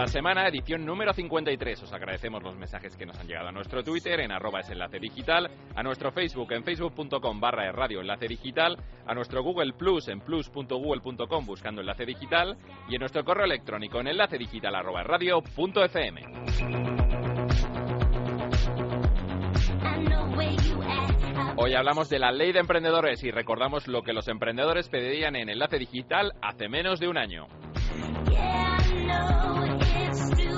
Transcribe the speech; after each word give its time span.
Nueva 0.00 0.12
semana, 0.12 0.48
edición 0.48 0.86
número 0.86 1.12
53. 1.12 1.82
Os 1.82 1.92
agradecemos 1.92 2.42
los 2.42 2.56
mensajes 2.56 2.96
que 2.96 3.04
nos 3.04 3.18
han 3.18 3.26
llegado 3.26 3.48
a 3.48 3.52
nuestro 3.52 3.84
Twitter 3.84 4.20
en 4.20 4.32
arroba 4.32 4.60
es 4.60 4.70
enlace 4.70 4.98
digital, 4.98 5.50
a 5.76 5.82
nuestro 5.82 6.10
Facebook 6.10 6.50
en 6.52 6.64
facebook.com 6.64 7.38
barra 7.38 7.70
radio 7.70 8.00
enlace 8.00 8.26
digital, 8.26 8.78
a 9.06 9.12
nuestro 9.12 9.42
Google 9.42 9.74
Plus 9.74 10.08
en 10.08 10.20
plus.google.com 10.20 11.44
buscando 11.44 11.82
enlace 11.82 12.06
digital 12.06 12.56
y 12.88 12.94
en 12.94 13.00
nuestro 13.00 13.22
correo 13.26 13.44
electrónico 13.44 14.00
en 14.00 14.06
enlace 14.06 14.38
digital 14.38 14.74
arroba 14.74 15.02
radio 15.02 15.42
punto 15.42 15.84
fm. 15.84 16.22
Hoy 21.58 21.74
hablamos 21.74 22.08
de 22.08 22.18
la 22.18 22.32
ley 22.32 22.52
de 22.52 22.60
emprendedores 22.60 23.22
y 23.22 23.30
recordamos 23.30 23.86
lo 23.86 24.00
que 24.00 24.14
los 24.14 24.28
emprendedores 24.28 24.88
pedían 24.88 25.36
en 25.36 25.50
Enlace 25.50 25.78
Digital 25.78 26.32
hace 26.40 26.70
menos 26.70 27.00
de 27.00 27.08
un 27.08 27.18
año. 27.18 27.48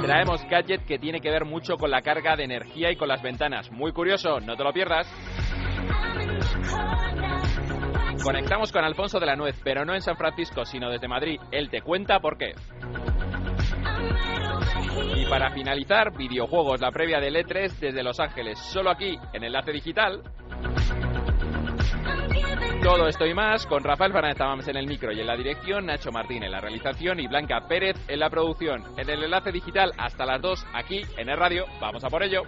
Traemos 0.03 0.45
gadget 0.49 0.85
que 0.85 0.99
tiene 0.99 1.21
que 1.21 1.31
ver 1.31 1.45
mucho 1.45 1.77
con 1.77 1.91
la 1.91 2.03
carga 2.03 2.35
de 2.35 2.45
energía 2.45 2.91
y 2.91 2.97
con 2.97 3.07
las 3.09 3.23
ventanas. 3.23 3.71
Muy 3.71 3.93
curioso, 3.93 4.41
no 4.41 4.57
te 4.57 4.65
lo 4.65 4.73
pierdas. 4.73 5.07
Conectamos 8.23 8.73
con 8.73 8.85
Alfonso 8.85 9.21
de 9.21 9.27
la 9.27 9.37
Nuez, 9.37 9.61
pero 9.63 9.85
no 9.85 9.95
en 9.95 10.01
San 10.01 10.17
Francisco, 10.17 10.65
sino 10.65 10.91
desde 10.91 11.09
Madrid. 11.09 11.41
Él 11.51 11.71
te 11.71 11.83
cuenta 11.83 12.21
por 12.21 12.37
qué. 12.37 12.55
Y 15.17 15.25
para 15.27 15.51
finalizar, 15.51 16.17
videojuegos, 16.17 16.81
la 16.81 16.91
previa 16.91 17.21
del 17.21 17.37
E3 17.37 17.79
desde 17.79 18.03
Los 18.03 18.21
Ángeles, 18.21 18.59
solo 18.59 18.91
aquí 18.91 19.17
en 19.33 19.45
Enlace 19.45 19.73
Digital. 19.73 20.23
Todo 22.83 23.07
esto 23.07 23.25
y 23.25 23.33
más 23.33 23.65
con 23.67 23.85
Rafael 23.85 24.13
Fernández 24.13 24.67
en 24.67 24.77
el 24.77 24.89
micro 24.89 25.13
y 25.13 25.21
en 25.21 25.27
la 25.29 25.37
dirección, 25.37 25.87
Nacho 25.87 26.11
Martín 26.11 26.43
en 26.43 26.51
la 26.51 26.61
realización 26.61 27.21
y 27.21 27.29
Blanca 27.29 27.69
Pérez 27.69 27.97
en 28.09 28.19
la 28.19 28.29
producción. 28.29 28.83
En 28.99 29.09
el 29.09 29.23
enlace 29.23 29.53
digital 29.53 29.93
hasta 29.97 30.27
las 30.27 30.43
2 30.43 30.67
aquí 30.75 31.03
en 31.17 31.29
el 31.29 31.39
radio. 31.39 31.65
Vamos 31.81 32.03
a 32.03 32.09
por 32.09 32.25
ello. 32.25 32.43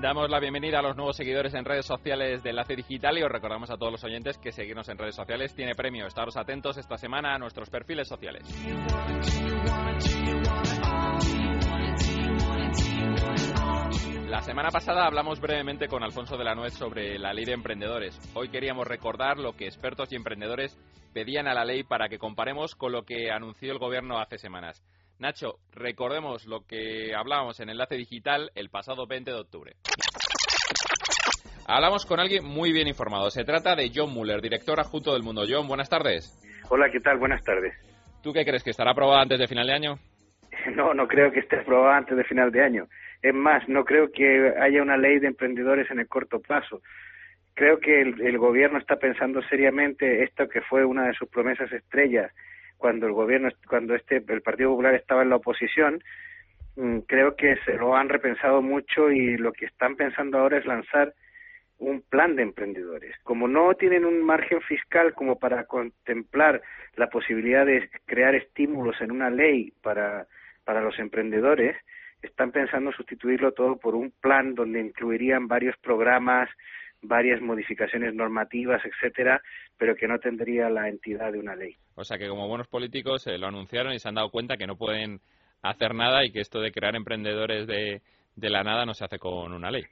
Damos 0.00 0.30
la 0.30 0.40
bienvenida 0.40 0.78
a 0.78 0.82
los 0.82 0.96
nuevos 0.96 1.14
seguidores 1.14 1.52
en 1.52 1.66
redes 1.66 1.84
sociales 1.84 2.42
de 2.42 2.50
Enlace 2.50 2.74
Digital 2.74 3.18
y 3.18 3.22
os 3.22 3.30
recordamos 3.30 3.70
a 3.70 3.76
todos 3.76 3.92
los 3.92 4.02
oyentes 4.02 4.38
que 4.38 4.50
seguirnos 4.50 4.88
en 4.88 4.96
redes 4.96 5.14
sociales 5.14 5.54
tiene 5.54 5.74
premio. 5.74 6.06
Estaros 6.06 6.38
atentos 6.38 6.78
esta 6.78 6.96
semana 6.96 7.34
a 7.34 7.38
nuestros 7.38 7.68
perfiles 7.68 8.08
sociales. 8.08 8.42
La 14.26 14.40
semana 14.40 14.70
pasada 14.70 15.04
hablamos 15.04 15.38
brevemente 15.38 15.86
con 15.86 16.02
Alfonso 16.02 16.38
de 16.38 16.44
la 16.44 16.54
Nuez 16.54 16.72
sobre 16.72 17.18
la 17.18 17.34
ley 17.34 17.44
de 17.44 17.52
emprendedores. 17.52 18.18
Hoy 18.32 18.48
queríamos 18.48 18.86
recordar 18.86 19.36
lo 19.36 19.52
que 19.52 19.66
expertos 19.66 20.10
y 20.12 20.16
emprendedores 20.16 20.78
pedían 21.12 21.46
a 21.46 21.52
la 21.52 21.66
ley 21.66 21.82
para 21.82 22.08
que 22.08 22.18
comparemos 22.18 22.74
con 22.74 22.92
lo 22.92 23.02
que 23.02 23.30
anunció 23.30 23.70
el 23.70 23.78
gobierno 23.78 24.18
hace 24.18 24.38
semanas. 24.38 24.82
Nacho, 25.20 25.58
recordemos 25.74 26.46
lo 26.46 26.66
que 26.66 27.14
hablábamos 27.14 27.60
en 27.60 27.68
Enlace 27.68 27.94
Digital 27.94 28.50
el 28.54 28.70
pasado 28.70 29.06
20 29.06 29.30
de 29.30 29.36
octubre. 29.36 29.72
Hablamos 31.68 32.06
con 32.06 32.20
alguien 32.20 32.42
muy 32.42 32.72
bien 32.72 32.88
informado. 32.88 33.28
Se 33.28 33.44
trata 33.44 33.76
de 33.76 33.90
John 33.94 34.14
Muller, 34.14 34.40
director 34.40 34.80
adjunto 34.80 35.12
del 35.12 35.22
Mundo. 35.22 35.42
John, 35.46 35.68
buenas 35.68 35.90
tardes. 35.90 36.32
Hola, 36.70 36.88
¿qué 36.90 37.00
tal? 37.00 37.18
Buenas 37.18 37.44
tardes. 37.44 37.74
¿Tú 38.22 38.32
qué 38.32 38.46
crees? 38.46 38.64
¿Que 38.64 38.70
estará 38.70 38.92
aprobada 38.92 39.20
antes 39.20 39.38
de 39.38 39.46
final 39.46 39.66
de 39.66 39.74
año? 39.74 39.94
No, 40.74 40.94
no 40.94 41.06
creo 41.06 41.30
que 41.30 41.40
esté 41.40 41.56
aprobada 41.60 41.98
antes 41.98 42.16
de 42.16 42.24
final 42.24 42.50
de 42.50 42.62
año. 42.64 42.88
Es 43.22 43.34
más, 43.34 43.68
no 43.68 43.84
creo 43.84 44.10
que 44.10 44.54
haya 44.58 44.82
una 44.82 44.96
ley 44.96 45.18
de 45.18 45.28
emprendedores 45.28 45.90
en 45.90 46.00
el 46.00 46.08
corto 46.08 46.40
plazo. 46.40 46.80
Creo 47.54 47.78
que 47.78 48.00
el, 48.00 48.20
el 48.22 48.38
gobierno 48.38 48.78
está 48.78 48.96
pensando 48.96 49.42
seriamente 49.42 50.22
esto 50.22 50.48
que 50.48 50.62
fue 50.62 50.84
una 50.84 51.06
de 51.06 51.14
sus 51.14 51.28
promesas 51.28 51.70
estrellas 51.72 52.32
cuando 52.80 53.06
el 53.06 53.12
gobierno, 53.12 53.50
cuando 53.68 53.94
este, 53.94 54.24
el 54.26 54.42
Partido 54.42 54.70
Popular 54.70 54.94
estaba 54.94 55.22
en 55.22 55.28
la 55.28 55.36
oposición, 55.36 56.02
mm, 56.76 57.00
creo 57.00 57.36
que 57.36 57.56
se 57.64 57.74
lo 57.74 57.94
han 57.94 58.08
repensado 58.08 58.62
mucho 58.62 59.10
y 59.10 59.36
lo 59.36 59.52
que 59.52 59.66
están 59.66 59.94
pensando 59.96 60.38
ahora 60.38 60.58
es 60.58 60.66
lanzar 60.66 61.12
un 61.78 62.02
plan 62.02 62.36
de 62.36 62.42
emprendedores. 62.42 63.14
Como 63.22 63.48
no 63.48 63.74
tienen 63.74 64.04
un 64.04 64.22
margen 64.22 64.60
fiscal 64.62 65.14
como 65.14 65.38
para 65.38 65.64
contemplar 65.64 66.62
la 66.96 67.08
posibilidad 67.08 67.64
de 67.66 67.88
crear 68.06 68.34
estímulos 68.34 69.00
en 69.00 69.12
una 69.12 69.30
ley 69.30 69.72
para, 69.82 70.26
para 70.64 70.80
los 70.80 70.98
emprendedores, 70.98 71.76
están 72.22 72.50
pensando 72.50 72.92
sustituirlo 72.92 73.52
todo 73.52 73.76
por 73.76 73.94
un 73.94 74.12
plan 74.20 74.54
donde 74.54 74.80
incluirían 74.80 75.48
varios 75.48 75.76
programas, 75.78 76.50
varias 77.02 77.40
modificaciones 77.40 78.14
normativas, 78.14 78.82
etcétera, 78.84 79.40
pero 79.78 79.94
que 79.94 80.08
no 80.08 80.18
tendría 80.18 80.68
la 80.68 80.88
entidad 80.88 81.32
de 81.32 81.38
una 81.38 81.56
ley. 81.56 81.76
O 81.94 82.04
sea 82.04 82.18
que 82.18 82.28
como 82.28 82.48
buenos 82.48 82.68
políticos 82.68 83.26
eh, 83.26 83.38
lo 83.38 83.46
anunciaron 83.46 83.92
y 83.92 83.98
se 83.98 84.08
han 84.08 84.14
dado 84.14 84.30
cuenta 84.30 84.56
que 84.56 84.66
no 84.66 84.76
pueden 84.76 85.20
hacer 85.62 85.94
nada 85.94 86.24
y 86.24 86.32
que 86.32 86.40
esto 86.40 86.60
de 86.60 86.72
crear 86.72 86.96
emprendedores 86.96 87.66
de, 87.66 88.02
de 88.36 88.50
la 88.50 88.62
nada 88.62 88.86
no 88.86 88.94
se 88.94 89.04
hace 89.04 89.18
con 89.18 89.52
una 89.52 89.70
ley. 89.70 89.84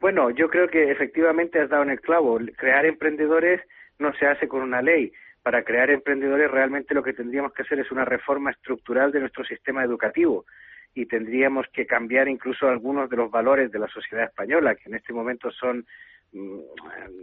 Bueno, 0.00 0.30
yo 0.30 0.48
creo 0.48 0.68
que 0.68 0.90
efectivamente 0.90 1.60
has 1.60 1.70
dado 1.70 1.82
en 1.82 1.90
el 1.90 2.00
clavo. 2.00 2.38
Crear 2.56 2.86
emprendedores 2.86 3.60
no 3.98 4.12
se 4.14 4.26
hace 4.26 4.46
con 4.46 4.62
una 4.62 4.80
ley. 4.80 5.12
Para 5.42 5.64
crear 5.64 5.90
emprendedores 5.90 6.50
realmente 6.50 6.94
lo 6.94 7.02
que 7.02 7.12
tendríamos 7.12 7.52
que 7.52 7.62
hacer 7.62 7.80
es 7.80 7.90
una 7.90 8.04
reforma 8.04 8.50
estructural 8.50 9.10
de 9.10 9.20
nuestro 9.20 9.44
sistema 9.44 9.82
educativo 9.82 10.44
y 10.94 11.06
tendríamos 11.06 11.66
que 11.72 11.86
cambiar 11.86 12.28
incluso 12.28 12.68
algunos 12.68 13.08
de 13.08 13.16
los 13.16 13.30
valores 13.30 13.70
de 13.70 13.78
la 13.78 13.88
sociedad 13.88 14.24
española, 14.24 14.74
que 14.74 14.88
en 14.88 14.96
este 14.96 15.12
momento 15.12 15.50
son 15.50 15.86
mm, 16.32 16.58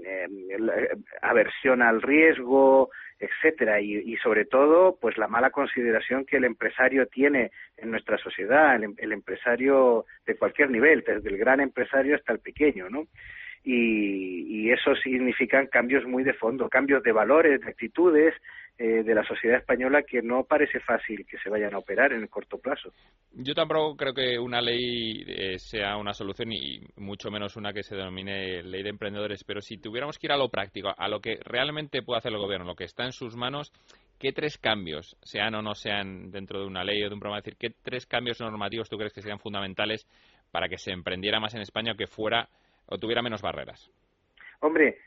eh, 0.06 0.28
eh, 0.50 0.90
aversión 1.22 1.82
al 1.82 2.02
riesgo, 2.02 2.90
etcétera, 3.20 3.80
y, 3.82 3.96
y, 3.98 4.18
sobre 4.18 4.46
todo, 4.46 4.98
pues 5.00 5.18
la 5.18 5.28
mala 5.28 5.50
consideración 5.50 6.26
que 6.26 6.38
el 6.38 6.46
empresario 6.46 7.08
tiene 7.08 7.52
en 7.78 7.92
nuestra 7.92 8.18
sociedad, 8.18 8.76
el, 8.76 8.94
el 8.98 9.12
empresario 9.12 10.06
de 10.26 10.36
cualquier 10.36 10.70
nivel, 10.70 11.04
desde 11.06 11.30
el 11.30 11.38
gran 11.38 11.60
empresario 11.60 12.16
hasta 12.16 12.34
el 12.34 12.40
pequeño, 12.40 12.90
¿no? 12.90 13.08
Y, 13.64 14.46
y, 14.48 14.72
eso 14.72 14.96
significan 14.96 15.68
cambios 15.68 16.06
muy 16.06 16.24
de 16.24 16.34
fondo, 16.34 16.70
cambios 16.70 17.02
de 17.02 17.12
valores, 17.12 17.62
de 17.62 17.68
actitudes 17.68 18.36
eh, 18.78 19.04
de 19.04 19.16
la 19.16 19.24
sociedad 19.24 19.60
española 19.60 20.04
que 20.04 20.22
no 20.22 20.44
parece 20.44 20.82
fácil 20.82 21.26
que 21.26 21.38
se 21.38 21.50
vayan 21.50 21.74
a 21.74 21.78
operar 21.78 22.12
en 22.12 22.24
el 22.24 22.30
corto 22.30 22.58
plazo. 22.58 22.92
Yo 23.32 23.54
tampoco 23.54 23.96
creo 23.96 24.14
que 24.14 24.38
una 24.38 24.60
ley 24.60 25.24
eh, 25.26 25.58
sea 25.60 25.96
una 25.96 26.14
solución 26.14 26.52
y 26.52 26.82
mucho 26.98 27.32
menos 27.32 27.56
una 27.56 27.72
que 27.72 27.84
se 27.84 27.96
denomine 27.96 28.64
ley 28.64 28.84
de 28.84 28.90
emprendedores, 28.90 29.46
pero 29.46 29.62
si 29.62 29.78
tuviéramos 29.78 30.20
que 30.20 30.28
ir 30.28 30.34
a 30.34 30.38
lo 30.38 30.50
práctico, 30.50 30.94
a 30.98 31.08
lo 31.08 31.22
que 31.22 31.40
realmente 31.46 32.02
puede 32.02 32.18
hacer 32.18 32.34
el 32.34 32.38
gobierno, 32.38 32.66
lo 32.66 32.76
que 32.76 32.84
está 32.84 33.06
en 33.06 33.14
sus 33.14 33.38
manos, 33.38 33.72
¿qué 34.20 34.34
tres 34.34 34.58
cambios, 34.58 35.16
sean 35.22 35.56
o 35.56 35.62
no 35.62 35.74
sean 35.74 36.30
dentro 36.30 36.60
de 36.60 36.66
una 36.66 36.84
ley 36.84 37.02
o 37.02 37.08
de 37.08 37.14
un 37.14 37.22
programa, 37.22 37.40
es 37.40 37.46
decir, 37.46 37.58
qué 37.58 37.70
tres 37.82 38.06
cambios 38.06 38.42
normativos 38.42 38.90
tú 38.90 38.98
crees 38.98 39.14
que 39.14 39.22
serían 39.22 39.40
fundamentales 39.40 40.06
para 40.52 40.68
que 40.68 40.78
se 40.78 40.92
emprendiera 40.92 41.40
más 41.40 41.56
en 41.56 41.62
España 41.62 41.94
o 41.94 41.96
que 41.96 42.08
fuera 42.08 42.50
o 42.88 42.98
tuviera 42.98 43.22
menos 43.22 43.42
barreras? 43.42 43.90
Hombre, 44.66 44.98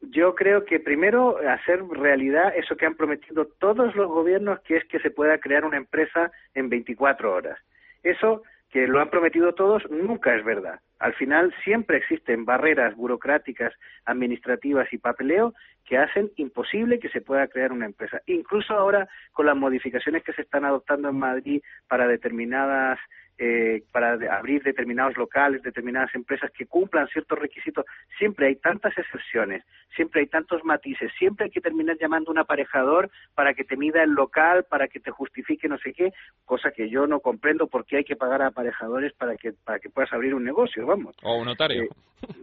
yo 0.00 0.34
creo 0.34 0.64
que 0.64 0.80
primero 0.80 1.36
hacer 1.46 1.84
realidad 1.86 2.54
eso 2.56 2.76
que 2.76 2.86
han 2.86 2.94
prometido 2.94 3.44
todos 3.58 3.94
los 3.94 4.08
gobiernos, 4.08 4.60
que 4.62 4.78
es 4.78 4.84
que 4.86 5.00
se 5.00 5.10
pueda 5.10 5.36
crear 5.36 5.66
una 5.66 5.76
empresa 5.76 6.32
en 6.54 6.70
24 6.70 7.30
horas. 7.30 7.58
Eso 8.02 8.42
que 8.70 8.86
lo 8.86 9.00
han 9.00 9.10
prometido 9.10 9.52
todos 9.54 9.82
nunca 9.90 10.34
es 10.34 10.42
verdad. 10.42 10.80
Al 10.98 11.12
final 11.12 11.54
siempre 11.62 11.98
existen 11.98 12.46
barreras 12.46 12.96
burocráticas, 12.96 13.74
administrativas 14.06 14.90
y 14.94 14.96
papeleo 14.96 15.52
que 15.84 15.98
hacen 15.98 16.30
imposible 16.36 16.98
que 16.98 17.10
se 17.10 17.20
pueda 17.20 17.48
crear 17.48 17.70
una 17.70 17.84
empresa. 17.84 18.22
Incluso 18.24 18.72
ahora 18.72 19.10
con 19.32 19.44
las 19.44 19.56
modificaciones 19.56 20.22
que 20.22 20.32
se 20.32 20.40
están 20.40 20.64
adoptando 20.64 21.10
en 21.10 21.18
Madrid 21.18 21.60
para 21.86 22.06
determinadas 22.06 22.98
eh, 23.38 23.82
para 23.90 24.12
abrir 24.36 24.62
determinados 24.62 25.16
locales, 25.16 25.62
determinadas 25.62 26.14
empresas 26.14 26.50
que 26.52 26.66
cumplan 26.66 27.08
ciertos 27.08 27.38
requisitos, 27.38 27.84
siempre 28.18 28.46
hay 28.46 28.56
tantas 28.56 28.96
excepciones, 28.96 29.64
siempre 29.96 30.20
hay 30.20 30.26
tantos 30.26 30.64
matices, 30.64 31.10
siempre 31.18 31.46
hay 31.46 31.50
que 31.50 31.60
terminar 31.60 31.96
llamando 31.98 32.30
a 32.30 32.32
un 32.32 32.38
aparejador 32.38 33.10
para 33.34 33.54
que 33.54 33.64
te 33.64 33.76
mida 33.76 34.02
el 34.02 34.10
local, 34.10 34.64
para 34.68 34.88
que 34.88 35.00
te 35.00 35.10
justifique 35.10 35.68
no 35.68 35.78
sé 35.78 35.92
qué, 35.92 36.12
cosa 36.44 36.70
que 36.70 36.88
yo 36.88 37.06
no 37.06 37.20
comprendo 37.20 37.66
por 37.66 37.84
qué 37.84 37.98
hay 37.98 38.04
que 38.04 38.16
pagar 38.16 38.42
a 38.42 38.48
aparejadores 38.48 39.12
para 39.14 39.36
que, 39.36 39.52
para 39.52 39.78
que 39.78 39.90
puedas 39.90 40.12
abrir 40.12 40.34
un 40.34 40.44
negocio, 40.44 40.86
vamos. 40.86 41.16
O 41.22 41.30
a 41.30 41.38
un 41.38 41.46
notario. 41.46 41.84
Eh, 41.84 41.88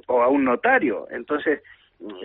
o 0.08 0.22
a 0.22 0.28
un 0.28 0.44
notario. 0.44 1.08
Entonces, 1.12 1.62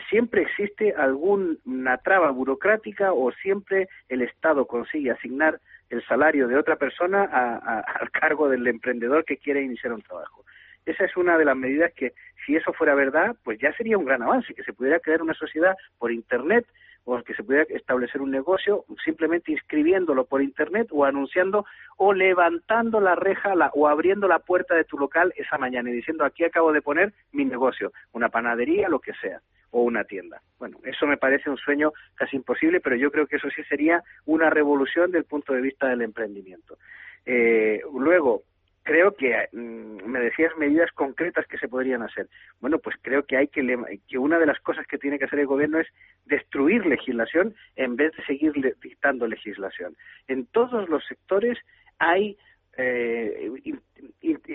siempre 0.08 0.42
existe 0.42 0.94
alguna 0.94 1.98
traba 1.98 2.30
burocrática 2.30 3.12
o 3.12 3.32
siempre 3.32 3.88
el 4.08 4.22
Estado 4.22 4.66
consigue 4.66 5.10
asignar 5.10 5.60
el 5.90 6.04
salario 6.06 6.48
de 6.48 6.56
otra 6.56 6.76
persona 6.76 7.24
al 8.00 8.10
cargo 8.10 8.48
del 8.48 8.66
emprendedor 8.66 9.24
que 9.24 9.38
quiere 9.38 9.62
iniciar 9.62 9.92
un 9.92 10.02
trabajo. 10.02 10.44
Esa 10.86 11.04
es 11.04 11.16
una 11.16 11.38
de 11.38 11.46
las 11.46 11.56
medidas 11.56 11.92
que, 11.94 12.12
si 12.44 12.56
eso 12.56 12.72
fuera 12.72 12.94
verdad, 12.94 13.36
pues 13.42 13.58
ya 13.58 13.72
sería 13.72 13.96
un 13.96 14.04
gran 14.04 14.22
avance, 14.22 14.54
que 14.54 14.64
se 14.64 14.74
pudiera 14.74 15.00
crear 15.00 15.22
una 15.22 15.32
sociedad 15.34 15.74
por 15.98 16.12
Internet 16.12 16.66
o 17.04 17.22
que 17.22 17.34
se 17.34 17.42
pudiera 17.42 17.64
establecer 17.70 18.20
un 18.20 18.30
negocio 18.30 18.84
simplemente 19.04 19.52
inscribiéndolo 19.52 20.24
por 20.24 20.42
Internet 20.42 20.88
o 20.90 21.04
anunciando 21.04 21.64
o 21.96 22.12
levantando 22.12 23.00
la 23.00 23.14
reja 23.14 23.54
o 23.74 23.88
abriendo 23.88 24.26
la 24.26 24.38
puerta 24.38 24.74
de 24.74 24.84
tu 24.84 24.98
local 24.98 25.32
esa 25.36 25.58
mañana 25.58 25.90
y 25.90 25.94
diciendo 25.94 26.24
aquí 26.24 26.44
acabo 26.44 26.72
de 26.72 26.82
poner 26.82 27.12
mi 27.32 27.44
negocio, 27.44 27.92
una 28.12 28.30
panadería, 28.30 28.88
lo 28.88 29.00
que 29.00 29.12
sea 29.14 29.40
o 29.74 29.82
una 29.82 30.04
tienda. 30.04 30.40
Bueno, 30.56 30.78
eso 30.84 31.04
me 31.04 31.16
parece 31.16 31.50
un 31.50 31.56
sueño 31.56 31.92
casi 32.14 32.36
imposible, 32.36 32.80
pero 32.80 32.94
yo 32.94 33.10
creo 33.10 33.26
que 33.26 33.36
eso 33.36 33.48
sí 33.50 33.62
sería 33.64 34.04
una 34.24 34.48
revolución 34.48 35.10
del 35.10 35.24
punto 35.24 35.52
de 35.52 35.60
vista 35.60 35.88
del 35.88 36.02
emprendimiento. 36.02 36.78
Eh, 37.26 37.80
luego, 37.92 38.44
creo 38.84 39.16
que 39.16 39.48
mm, 39.50 40.06
me 40.06 40.20
decías 40.20 40.56
medidas 40.56 40.92
concretas 40.92 41.48
que 41.48 41.58
se 41.58 41.66
podrían 41.66 42.02
hacer. 42.02 42.28
Bueno, 42.60 42.78
pues 42.78 42.94
creo 43.02 43.24
que 43.24 43.36
hay 43.36 43.48
que, 43.48 43.98
que 44.06 44.16
una 44.16 44.38
de 44.38 44.46
las 44.46 44.60
cosas 44.60 44.86
que 44.86 44.96
tiene 44.96 45.18
que 45.18 45.24
hacer 45.24 45.40
el 45.40 45.48
gobierno 45.48 45.80
es 45.80 45.88
destruir 46.24 46.86
legislación 46.86 47.56
en 47.74 47.96
vez 47.96 48.12
de 48.16 48.24
seguir 48.26 48.52
dictando 48.80 49.26
legislación. 49.26 49.96
En 50.28 50.46
todos 50.46 50.88
los 50.88 51.04
sectores 51.04 51.58
hay 51.98 52.38
eh, 52.76 53.50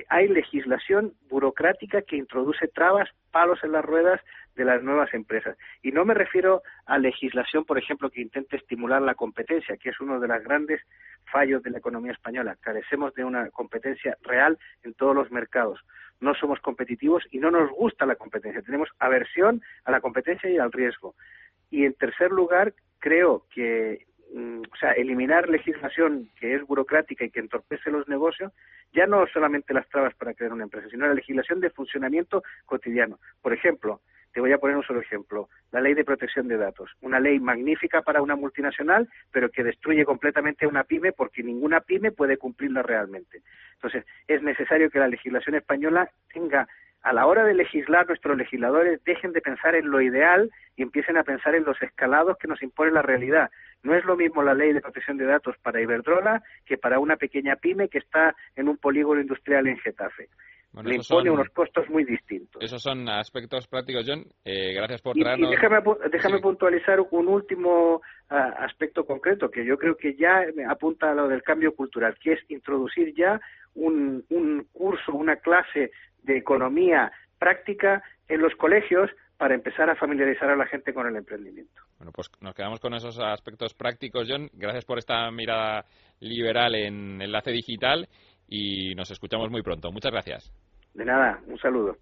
hay 0.10 0.28
legislación 0.28 1.14
burocrática 1.30 2.02
que 2.02 2.18
introduce 2.18 2.68
trabas, 2.68 3.10
palos 3.32 3.60
en 3.64 3.72
las 3.72 3.86
ruedas 3.86 4.22
de 4.56 4.66
las 4.66 4.84
nuevas 4.84 5.14
empresas. 5.14 5.58
Y 5.82 5.92
no 5.92 6.04
me 6.06 6.14
refiero 6.14 6.62
a 6.86 6.98
legislación, 6.98 7.64
por 7.66 7.78
ejemplo, 7.78 8.10
que 8.10 8.22
intente 8.22 8.58
estimular 8.58 9.02
la 9.02 9.16
competencia, 9.16 9.78
que 9.78 9.90
es 9.90 10.00
uno 10.02 10.20
de 10.20 10.28
los 10.28 10.44
grandes 10.44 10.82
fallos 11.32 11.64
de 11.64 11.70
la 11.70 11.78
economía 11.78 12.12
española. 12.12 12.58
Carecemos 12.60 13.14
de 13.14 13.24
una 13.24 13.50
competencia 13.52 14.18
real 14.24 14.58
en 14.84 14.94
todos 14.96 15.16
los 15.16 15.32
mercados. 15.32 15.80
No 16.20 16.34
somos 16.36 16.60
competitivos 16.60 17.24
y 17.32 17.40
no 17.40 17.52
nos 17.52 17.72
gusta 17.72 18.06
la 18.06 18.16
competencia. 18.16 18.62
Tenemos 18.62 18.90
aversión 19.00 19.62
a 19.86 19.92
la 19.92 20.02
competencia 20.02 20.50
y 20.50 20.58
al 20.58 20.72
riesgo. 20.72 21.16
Y 21.70 21.86
en 21.86 21.94
tercer 21.94 22.32
lugar, 22.32 22.74
creo 23.00 23.46
que 23.54 24.09
o 24.36 24.76
sea, 24.80 24.92
eliminar 24.92 25.50
legislación 25.50 26.30
que 26.40 26.56
es 26.56 26.66
burocrática 26.66 27.26
y 27.26 27.30
que 27.30 27.40
entorpece 27.40 27.90
los 27.90 28.08
negocios, 28.08 28.52
ya 28.94 29.08
no 29.08 29.26
solamente 29.28 29.74
las 29.74 29.88
trabas 29.90 30.14
para 30.16 30.34
crear 30.34 30.54
una 30.54 30.64
empresa, 30.64 30.88
sino 30.90 31.08
la 31.08 31.14
legislación 31.14 31.60
de 31.60 31.70
funcionamiento 31.70 32.44
cotidiano. 32.66 33.20
Por 33.42 33.54
ejemplo, 33.54 34.02
te 34.32 34.40
voy 34.40 34.52
a 34.52 34.60
poner 34.60 34.78
un 34.78 34.84
solo 34.84 35.02
ejemplo, 35.02 35.50
la 35.72 35.82
ley 35.82 35.96
de 35.96 36.06
protección 36.06 36.48
de 36.48 36.58
datos, 36.58 36.92
una 37.02 37.20
ley 37.20 37.40
magnífica 37.40 38.02
para 38.02 38.22
una 38.22 38.36
multinacional, 38.36 39.10
pero 39.32 39.50
que 39.50 39.64
destruye 39.64 40.06
completamente 40.06 40.68
una 40.68 40.84
pyme 40.84 41.12
porque 41.12 41.42
ninguna 41.44 41.82
pyme 41.82 42.12
puede 42.12 42.38
cumplirla 42.38 42.84
realmente. 42.84 43.42
Entonces, 43.74 44.06
es 44.28 44.44
necesario 44.44 44.90
que 44.90 45.00
la 45.00 45.08
legislación 45.08 45.56
española 45.56 46.10
tenga 46.32 46.68
a 47.02 47.14
la 47.14 47.26
hora 47.28 47.46
de 47.46 47.54
legislar, 47.54 48.08
nuestros 48.08 48.38
legisladores 48.38 49.02
dejen 49.06 49.32
de 49.32 49.42
pensar 49.42 49.76
en 49.76 49.90
lo 49.90 50.02
ideal 50.02 50.50
y 50.76 50.84
empiecen 50.84 51.18
a 51.18 51.24
pensar 51.24 51.56
en 51.56 51.64
los 51.64 51.82
escalados 51.82 52.38
que 52.38 52.48
nos 52.48 52.62
impone 52.62 52.92
la 52.92 53.02
realidad. 53.02 53.50
No 53.84 53.96
es 53.96 54.04
lo 54.04 54.18
mismo 54.18 54.44
la 54.44 54.54
ley 54.54 54.74
de 54.74 54.82
protección 54.82 55.18
de 55.18 55.26
datos 55.26 55.56
para 55.62 55.82
Iberdrola 55.82 56.44
que 56.66 56.78
para 56.78 57.00
una 57.00 57.16
pequeña 57.16 57.56
pyme 57.56 57.88
que 57.88 58.00
está 58.00 58.36
en 58.56 58.68
un 58.68 58.78
polígono 58.78 59.22
industrial 59.22 59.68
en 59.68 59.78
Getafe. 59.80 60.28
Le 60.84 60.96
impone 60.96 61.32
unos 61.32 61.50
costos 61.50 61.90
muy 61.90 62.04
distintos. 62.04 62.62
Esos 62.62 62.82
son 62.82 63.10
aspectos 63.10 63.68
prácticos, 63.68 64.06
John. 64.06 64.24
Eh, 64.46 64.74
gracias 64.74 65.02
por 65.02 65.16
traernos. 65.16 65.50
Y, 65.50 65.56
déjame, 65.56 65.82
déjame 66.12 66.40
puntualizar 66.40 67.00
un 67.10 67.28
último 67.28 68.02
ah, 68.30 68.54
aspecto 68.60 69.04
concreto 69.04 69.50
que 69.50 69.66
yo 69.66 69.78
creo 69.80 69.98
que 69.98 70.16
ya 70.16 70.44
apunta 70.70 71.10
a 71.10 71.16
lo 71.16 71.28
del 71.28 71.42
cambio 71.42 71.74
cultural, 71.74 72.16
que 72.22 72.34
es 72.34 72.40
introducir 72.50 73.16
ya 73.16 73.42
un, 73.74 74.24
un 74.30 74.68
curso, 74.72 75.14
una 75.14 75.38
clase 75.38 75.92
de 76.24 76.38
economía 76.38 77.12
práctica 77.38 78.04
en 78.28 78.42
los 78.42 78.54
colegios 78.56 79.10
para 79.38 79.56
empezar 79.56 79.90
a 79.90 79.96
familiarizar 79.96 80.50
a 80.50 80.56
la 80.56 80.68
gente 80.68 80.94
con 80.94 81.08
el 81.08 81.16
emprendimiento. 81.16 81.82
Bueno, 81.98 82.12
pues 82.12 82.30
nos 82.42 82.54
quedamos 82.54 82.80
con 82.80 82.94
esos 82.94 83.18
aspectos 83.20 83.74
prácticos, 83.74 84.28
John. 84.30 84.50
Gracias 84.54 84.86
por 84.86 84.98
esta 84.98 85.32
mirada 85.32 85.86
liberal 86.20 86.76
en 86.76 87.22
Enlace 87.22 87.52
Digital 87.52 88.08
y 88.48 88.94
nos 88.96 89.12
escuchamos 89.12 89.50
muy 89.50 89.62
pronto. 89.62 89.92
Muchas 89.92 90.12
gracias. 90.12 90.54
De 90.94 91.06
nada, 91.06 91.40
un 91.48 91.58
saludo. 91.58 91.96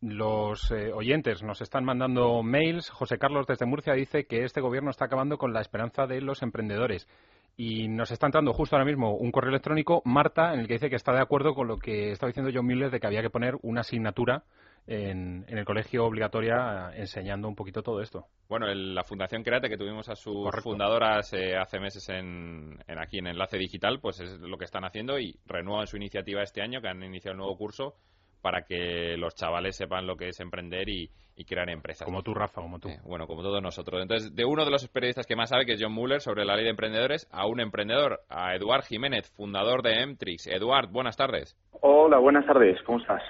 Los 0.00 0.70
eh, 0.70 0.92
oyentes 0.92 1.42
nos 1.42 1.62
están 1.62 1.84
mandando 1.84 2.42
mails. 2.42 2.90
José 2.90 3.16
Carlos 3.16 3.46
desde 3.46 3.64
Murcia 3.64 3.94
dice 3.94 4.26
que 4.26 4.44
este 4.44 4.60
gobierno 4.60 4.90
está 4.90 5.06
acabando 5.06 5.38
con 5.38 5.52
la 5.52 5.60
esperanza 5.60 6.06
de 6.06 6.20
los 6.20 6.42
emprendedores. 6.42 7.08
Y 7.56 7.88
nos 7.88 8.10
está 8.10 8.26
entrando 8.26 8.52
justo 8.52 8.74
ahora 8.74 8.86
mismo 8.86 9.14
un 9.16 9.30
correo 9.30 9.50
electrónico, 9.50 10.02
Marta, 10.04 10.52
en 10.54 10.60
el 10.60 10.66
que 10.66 10.74
dice 10.74 10.90
que 10.90 10.96
está 10.96 11.12
de 11.12 11.20
acuerdo 11.20 11.54
con 11.54 11.68
lo 11.68 11.78
que 11.78 12.10
estaba 12.10 12.28
diciendo 12.28 12.50
John 12.52 12.66
Miller 12.66 12.90
de 12.90 12.98
que 12.98 13.06
había 13.06 13.22
que 13.22 13.30
poner 13.30 13.56
una 13.62 13.82
asignatura 13.82 14.44
en, 14.86 15.44
el 15.48 15.64
colegio 15.64 16.04
obligatoria 16.04 16.90
eh, 16.92 17.00
enseñando 17.00 17.48
un 17.48 17.54
poquito 17.54 17.82
todo 17.82 18.00
esto. 18.00 18.26
Bueno, 18.48 18.66
la 18.66 19.04
Fundación 19.04 19.42
Create, 19.42 19.68
que 19.68 19.78
tuvimos 19.78 20.08
a 20.08 20.16
sus 20.16 20.50
fundadoras 20.62 21.32
eh, 21.32 21.56
hace 21.56 21.78
meses 21.78 22.08
en, 22.08 22.78
aquí 22.98 23.18
en 23.18 23.28
Enlace 23.28 23.56
Digital, 23.56 24.00
pues 24.00 24.20
es 24.20 24.40
lo 24.40 24.58
que 24.58 24.64
están 24.64 24.84
haciendo 24.84 25.18
y 25.18 25.38
renuevan 25.46 25.86
su 25.86 25.96
iniciativa 25.96 26.42
este 26.42 26.60
año, 26.60 26.80
que 26.80 26.88
han 26.88 27.02
iniciado 27.02 27.34
un 27.34 27.38
nuevo 27.38 27.56
curso 27.56 27.94
para 28.44 28.66
que 28.66 29.16
los 29.16 29.34
chavales 29.34 29.74
sepan 29.74 30.06
lo 30.06 30.16
que 30.16 30.28
es 30.28 30.38
emprender 30.38 30.86
y, 30.90 31.10
crear 31.48 31.68
empresas. 31.70 32.04
Como 32.04 32.22
tú, 32.22 32.34
Rafa, 32.34 32.60
como 32.60 32.78
tú. 32.78 32.88
Eh, 32.88 33.00
bueno, 33.04 33.26
como 33.26 33.42
todos 33.42 33.60
nosotros. 33.60 34.00
Entonces, 34.02 34.36
de 34.36 34.44
uno 34.44 34.64
de 34.64 34.70
los 34.70 34.86
periodistas 34.88 35.26
que 35.26 35.34
más 35.34 35.48
sabe, 35.48 35.64
que 35.64 35.72
es 35.72 35.82
John 35.82 35.92
Muller, 35.92 36.20
sobre 36.20 36.44
la 36.44 36.54
ley 36.54 36.64
de 36.64 36.70
emprendedores, 36.70 37.26
a 37.32 37.46
un 37.46 37.58
emprendedor, 37.58 38.20
a 38.28 38.54
Eduard 38.54 38.84
Jiménez, 38.84 39.32
fundador 39.34 39.82
de 39.82 40.02
Emtrix. 40.02 40.46
Eduard, 40.46 40.90
buenas 40.90 41.16
tardes. 41.16 41.56
Hola, 41.80 42.18
buenas 42.18 42.46
tardes. 42.46 42.80
¿Cómo 42.82 42.98
estás? 42.98 43.22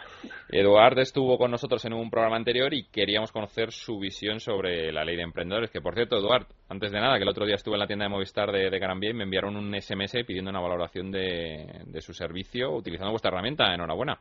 Eduard 0.48 0.98
estuvo 0.98 1.38
con 1.38 1.50
nosotros 1.52 1.84
en 1.84 1.92
un 1.92 2.10
programa 2.10 2.36
anterior 2.36 2.74
y 2.74 2.88
queríamos 2.90 3.32
conocer 3.32 3.70
su 3.70 3.98
visión 3.98 4.40
sobre 4.40 4.92
la 4.92 5.04
ley 5.04 5.16
de 5.16 5.22
emprendedores. 5.22 5.70
Que, 5.70 5.80
por 5.80 5.94
cierto, 5.94 6.18
Eduard, 6.18 6.46
antes 6.68 6.90
de 6.90 7.00
nada, 7.00 7.16
que 7.16 7.22
el 7.22 7.30
otro 7.30 7.46
día 7.46 7.54
estuve 7.54 7.76
en 7.76 7.80
la 7.80 7.86
tienda 7.86 8.04
de 8.06 8.10
Movistar 8.10 8.50
de, 8.50 8.68
de 8.68 8.76
y 8.76 9.12
me 9.14 9.24
enviaron 9.24 9.56
un 9.56 9.80
SMS 9.80 10.24
pidiendo 10.26 10.50
una 10.50 10.60
valoración 10.60 11.10
de, 11.10 11.84
de 11.86 12.00
su 12.00 12.12
servicio 12.12 12.72
utilizando 12.72 13.12
vuestra 13.12 13.30
herramienta. 13.30 13.72
Enhorabuena. 13.72 14.18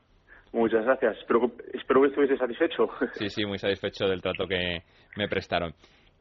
Muchas 0.54 0.86
gracias. 0.86 1.18
Espero, 1.18 1.51
espero 1.74 2.01
que 2.01 2.08
estuviese 2.08 2.38
satisfecho. 2.38 2.88
Sí, 3.13 3.30
sí, 3.30 3.46
muy 3.46 3.58
satisfecho 3.58 4.08
del 4.08 4.22
trato 4.22 4.48
que 4.48 4.84
me 5.18 5.27
prestaron. 5.27 5.74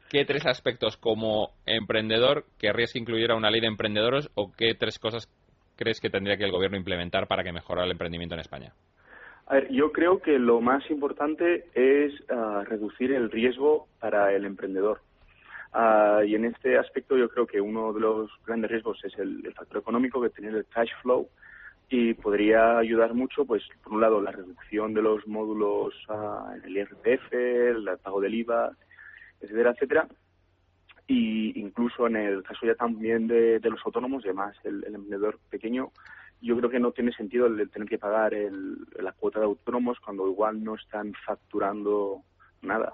¿Qué 0.09 0.25
tres 0.25 0.45
aspectos 0.45 0.97
como 0.97 1.51
emprendedor 1.65 2.45
querrías 2.59 2.93
que 2.93 2.99
incluyera 2.99 3.35
una 3.35 3.49
ley 3.49 3.61
de 3.61 3.67
emprendedores 3.67 4.29
o 4.35 4.51
qué 4.51 4.73
tres 4.75 4.99
cosas 4.99 5.27
crees 5.75 5.99
que 5.99 6.09
tendría 6.09 6.37
que 6.37 6.43
el 6.43 6.51
gobierno 6.51 6.77
implementar 6.77 7.27
para 7.27 7.43
que 7.43 7.51
mejorara 7.51 7.85
el 7.85 7.91
emprendimiento 7.91 8.35
en 8.35 8.41
España? 8.41 8.73
A 9.47 9.55
ver, 9.55 9.71
yo 9.71 9.91
creo 9.91 10.19
que 10.19 10.39
lo 10.39 10.61
más 10.61 10.89
importante 10.89 11.65
es 11.73 12.13
ah, 12.29 12.63
reducir 12.65 13.11
el 13.11 13.29
riesgo 13.29 13.87
para 13.99 14.33
el 14.33 14.45
emprendedor. 14.45 15.01
Ah, 15.73 16.21
y 16.25 16.35
en 16.35 16.45
este 16.45 16.77
aspecto 16.77 17.17
yo 17.17 17.29
creo 17.29 17.45
que 17.45 17.59
uno 17.59 17.93
de 17.93 17.99
los 17.99 18.31
grandes 18.45 18.71
riesgos 18.71 19.03
es 19.03 19.17
el, 19.19 19.45
el 19.45 19.53
factor 19.53 19.79
económico, 19.79 20.21
que 20.21 20.29
tener 20.29 20.55
el 20.55 20.65
cash 20.65 20.91
flow, 21.01 21.27
y 21.95 22.15
podría 22.15 22.79
ayudar 22.79 23.13
mucho, 23.13 23.45
pues, 23.45 23.61
por 23.83 23.93
un 23.93 24.01
lado, 24.01 24.19
la 24.19 24.31
reducción 24.31 24.95
de 24.95 25.03
los 25.03 25.27
módulos 25.27 25.93
ah, 26.09 26.51
en 26.55 26.65
el 26.65 26.77
IRPF, 26.77 27.31
el 27.31 27.87
pago 28.01 28.19
del 28.19 28.33
IVA, 28.33 28.75
etcétera, 29.39 29.71
etcétera. 29.73 30.07
Y 31.05 31.59
incluso 31.59 32.07
en 32.07 32.15
el 32.15 32.41
caso 32.41 32.65
ya 32.65 32.73
también 32.73 33.27
de, 33.27 33.59
los 33.61 33.79
autónomos, 33.85 34.23
además 34.25 34.55
el, 34.63 34.83
el 34.85 34.95
emprendedor 34.95 35.37
pequeño, 35.51 35.91
yo 36.41 36.57
creo 36.57 36.71
que 36.71 36.79
no 36.79 36.93
tiene 36.93 37.11
sentido 37.11 37.45
el, 37.45 37.69
tener 37.69 37.87
que 37.87 37.99
pagar 37.99 38.33
la 38.99 39.11
cuota 39.11 39.37
de 39.37 39.45
autónomos 39.45 39.99
cuando 39.99 40.27
igual 40.27 40.63
no 40.63 40.73
están 40.73 41.13
facturando 41.23 42.23
nada. 42.63 42.93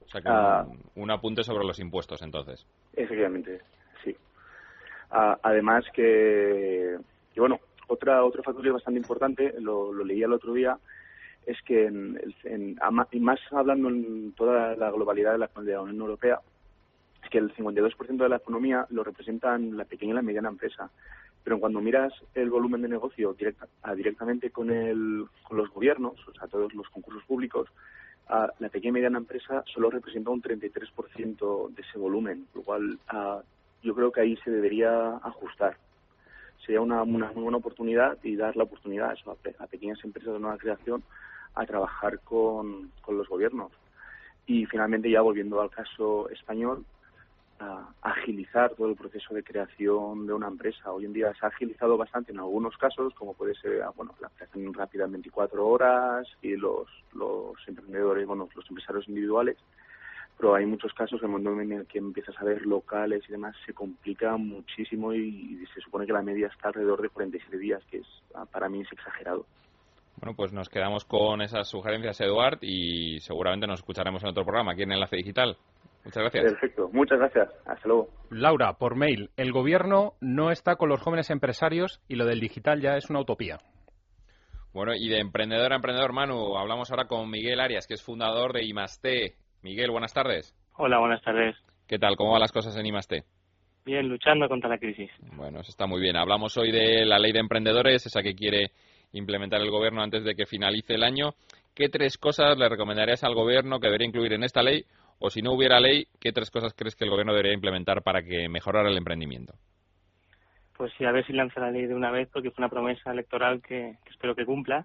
O 0.00 0.08
sea 0.08 0.20
que 0.20 0.28
ah. 0.28 0.64
un, 0.94 1.10
apunte 1.10 1.42
sobre 1.42 1.66
los 1.66 1.80
impuestos, 1.80 2.22
entonces. 2.22 2.64
Efectivamente, 2.92 3.62
sí. 4.04 4.14
Ah, 5.10 5.36
además 5.42 5.84
que, 5.92 6.98
que, 7.34 7.40
bueno, 7.40 7.58
otra, 7.92 8.24
otro 8.24 8.42
factor 8.42 8.72
bastante 8.72 8.98
importante, 8.98 9.54
lo, 9.60 9.92
leí 10.04 10.22
el 10.22 10.32
otro 10.32 10.52
día, 10.52 10.78
es 11.46 11.60
que, 11.62 11.86
en, 11.86 12.78
y 13.10 13.20
más 13.20 13.40
hablando 13.50 13.88
en 13.88 14.32
toda 14.32 14.76
la 14.76 14.90
globalidad 14.90 15.32
de 15.32 15.38
la, 15.38 15.50
de 15.54 15.72
la 15.72 15.82
Unión 15.82 16.00
Europea, 16.00 16.40
es 17.22 17.30
que 17.30 17.38
el 17.38 17.54
52% 17.54 18.16
de 18.16 18.28
la 18.28 18.36
economía 18.36 18.86
lo 18.90 19.04
representan 19.04 19.76
la 19.76 19.84
pequeña 19.84 20.12
y 20.12 20.16
la 20.16 20.22
mediana 20.22 20.48
empresa. 20.48 20.90
Pero 21.44 21.58
cuando 21.58 21.80
miras 21.80 22.12
el 22.34 22.50
volumen 22.50 22.82
de 22.82 22.88
negocio 22.88 23.32
directa, 23.32 23.66
directamente 23.96 24.50
con, 24.50 24.70
el, 24.70 25.26
con 25.42 25.56
los 25.56 25.70
gobiernos, 25.70 26.14
o 26.28 26.32
sea, 26.32 26.46
todos 26.46 26.72
los 26.74 26.88
concursos 26.88 27.24
públicos, 27.24 27.68
la 28.28 28.68
pequeña 28.68 28.90
y 28.90 28.92
mediana 28.92 29.18
empresa 29.18 29.62
solo 29.66 29.90
representa 29.90 30.30
un 30.30 30.40
33% 30.40 31.74
de 31.74 31.82
ese 31.82 31.98
volumen, 31.98 32.46
lo 32.54 32.62
cual 32.62 32.98
yo 33.82 33.94
creo 33.94 34.12
que 34.12 34.20
ahí 34.20 34.36
se 34.38 34.50
debería 34.50 35.16
ajustar. 35.16 35.76
Sería 36.64 36.80
una, 36.80 37.02
una 37.02 37.32
muy 37.32 37.42
buena 37.42 37.58
oportunidad 37.58 38.18
y 38.22 38.36
dar 38.36 38.56
la 38.56 38.64
oportunidad 38.64 39.10
a, 39.10 39.62
a 39.64 39.66
pequeñas 39.66 40.02
empresas 40.04 40.32
de 40.32 40.38
nueva 40.38 40.58
creación 40.58 41.02
a 41.54 41.66
trabajar 41.66 42.20
con, 42.20 42.90
con 43.02 43.18
los 43.18 43.28
gobiernos. 43.28 43.72
Y 44.46 44.66
finalmente, 44.66 45.10
ya 45.10 45.20
volviendo 45.20 45.60
al 45.60 45.70
caso 45.70 46.28
español, 46.30 46.84
agilizar 48.00 48.74
todo 48.74 48.88
el 48.88 48.96
proceso 48.96 49.34
de 49.34 49.44
creación 49.44 50.26
de 50.26 50.32
una 50.32 50.48
empresa. 50.48 50.92
Hoy 50.92 51.04
en 51.04 51.12
día 51.12 51.32
se 51.38 51.46
ha 51.46 51.48
agilizado 51.48 51.96
bastante 51.96 52.32
en 52.32 52.38
algunos 52.38 52.76
casos, 52.76 53.14
como 53.14 53.34
puede 53.34 53.54
ser 53.54 53.82
bueno, 53.96 54.14
la 54.20 54.28
creación 54.30 54.74
rápida 54.74 55.04
en 55.04 55.12
24 55.12 55.66
horas 55.66 56.26
y 56.42 56.56
los, 56.56 56.88
los 57.14 57.56
emprendedores, 57.66 58.26
bueno, 58.26 58.48
los 58.54 58.68
empresarios 58.68 59.08
individuales, 59.08 59.56
pero 60.38 60.54
hay 60.54 60.66
muchos 60.66 60.92
casos 60.94 61.20
en 61.20 61.26
el 61.26 61.32
mundo 61.32 61.60
en 61.60 61.72
el 61.72 61.86
que 61.86 61.98
empiezas 61.98 62.34
a 62.40 62.44
ver 62.44 62.66
locales 62.66 63.22
y 63.28 63.32
demás, 63.32 63.54
se 63.64 63.72
complica 63.72 64.36
muchísimo 64.36 65.12
y, 65.14 65.64
se 65.74 65.80
supone 65.80 66.06
que 66.06 66.12
la 66.12 66.22
media 66.22 66.48
está 66.48 66.68
alrededor 66.68 67.00
de 67.02 67.08
47 67.08 67.58
días, 67.58 67.82
que 67.90 67.98
es 67.98 68.06
para 68.50 68.68
mí 68.68 68.80
es 68.80 68.92
exagerado. 68.92 69.46
Bueno, 70.16 70.36
pues 70.36 70.52
nos 70.52 70.68
quedamos 70.68 71.04
con 71.04 71.42
esas 71.42 71.68
sugerencias, 71.68 72.20
Eduard, 72.20 72.58
y 72.60 73.18
seguramente 73.20 73.66
nos 73.66 73.80
escucharemos 73.80 74.22
en 74.22 74.30
otro 74.30 74.44
programa 74.44 74.72
aquí 74.72 74.82
en 74.82 74.92
Enlace 74.92 75.16
Digital. 75.16 75.56
Muchas 76.04 76.22
gracias. 76.22 76.44
Perfecto, 76.44 76.90
muchas 76.92 77.18
gracias. 77.18 77.48
Hasta 77.64 77.88
luego. 77.88 78.08
Laura, 78.30 78.74
por 78.74 78.96
mail, 78.96 79.30
el 79.36 79.52
gobierno 79.52 80.14
no 80.20 80.50
está 80.50 80.76
con 80.76 80.88
los 80.88 81.00
jóvenes 81.00 81.30
empresarios 81.30 82.00
y 82.08 82.16
lo 82.16 82.26
del 82.26 82.40
digital 82.40 82.80
ya 82.80 82.96
es 82.96 83.08
una 83.08 83.20
utopía. 83.20 83.58
Bueno, 84.72 84.94
y 84.94 85.08
de 85.08 85.18
emprendedor 85.18 85.72
a 85.72 85.76
emprendedor, 85.76 86.12
Manu, 86.12 86.56
hablamos 86.56 86.90
ahora 86.90 87.06
con 87.06 87.30
Miguel 87.30 87.60
Arias, 87.60 87.86
que 87.86 87.94
es 87.94 88.02
fundador 88.02 88.54
de 88.54 88.64
IMASTE. 88.64 89.36
Miguel, 89.62 89.90
buenas 89.90 90.12
tardes. 90.12 90.54
Hola, 90.76 90.98
buenas 90.98 91.22
tardes. 91.22 91.56
¿Qué 91.86 91.98
tal? 91.98 92.16
¿Cómo 92.16 92.32
van 92.32 92.40
las 92.40 92.52
cosas 92.52 92.76
en 92.76 92.86
IMASTE? 92.86 93.24
Bien, 93.84 94.08
luchando 94.08 94.48
contra 94.48 94.68
la 94.68 94.78
crisis. 94.78 95.10
Bueno, 95.36 95.60
eso 95.60 95.70
está 95.70 95.86
muy 95.86 96.00
bien. 96.00 96.16
Hablamos 96.16 96.56
hoy 96.56 96.70
de 96.70 97.04
la 97.04 97.18
ley 97.18 97.32
de 97.32 97.40
emprendedores, 97.40 98.06
esa 98.06 98.22
que 98.22 98.34
quiere 98.34 98.70
implementar 99.12 99.60
el 99.60 99.70
gobierno 99.70 100.02
antes 100.02 100.24
de 100.24 100.34
que 100.34 100.46
finalice 100.46 100.94
el 100.94 101.02
año. 101.02 101.34
¿Qué 101.74 101.88
tres 101.88 102.18
cosas 102.18 102.56
le 102.58 102.68
recomendarías 102.68 103.24
al 103.24 103.34
gobierno 103.34 103.80
que 103.80 103.86
debería 103.86 104.06
incluir 104.06 104.32
en 104.32 104.44
esta 104.44 104.62
ley 104.62 104.84
o 105.24 105.30
si 105.30 105.40
no 105.40 105.52
hubiera 105.52 105.78
ley, 105.78 106.06
¿qué 106.20 106.32
tres 106.32 106.50
cosas 106.50 106.74
crees 106.74 106.96
que 106.96 107.04
el 107.04 107.10
gobierno 107.10 107.32
debería 107.32 107.54
implementar 107.54 108.02
para 108.02 108.22
que 108.22 108.48
mejorara 108.48 108.90
el 108.90 108.96
emprendimiento? 108.96 109.54
Pues 110.76 110.92
sí, 110.98 111.04
a 111.04 111.12
ver 111.12 111.24
si 111.24 111.32
lanza 111.32 111.60
la 111.60 111.70
ley 111.70 111.86
de 111.86 111.94
una 111.94 112.10
vez, 112.10 112.28
porque 112.32 112.50
fue 112.50 112.62
una 112.62 112.68
promesa 112.68 113.12
electoral 113.12 113.62
que, 113.62 113.98
espero 114.10 114.34
que 114.34 114.44
cumpla. 114.44 114.84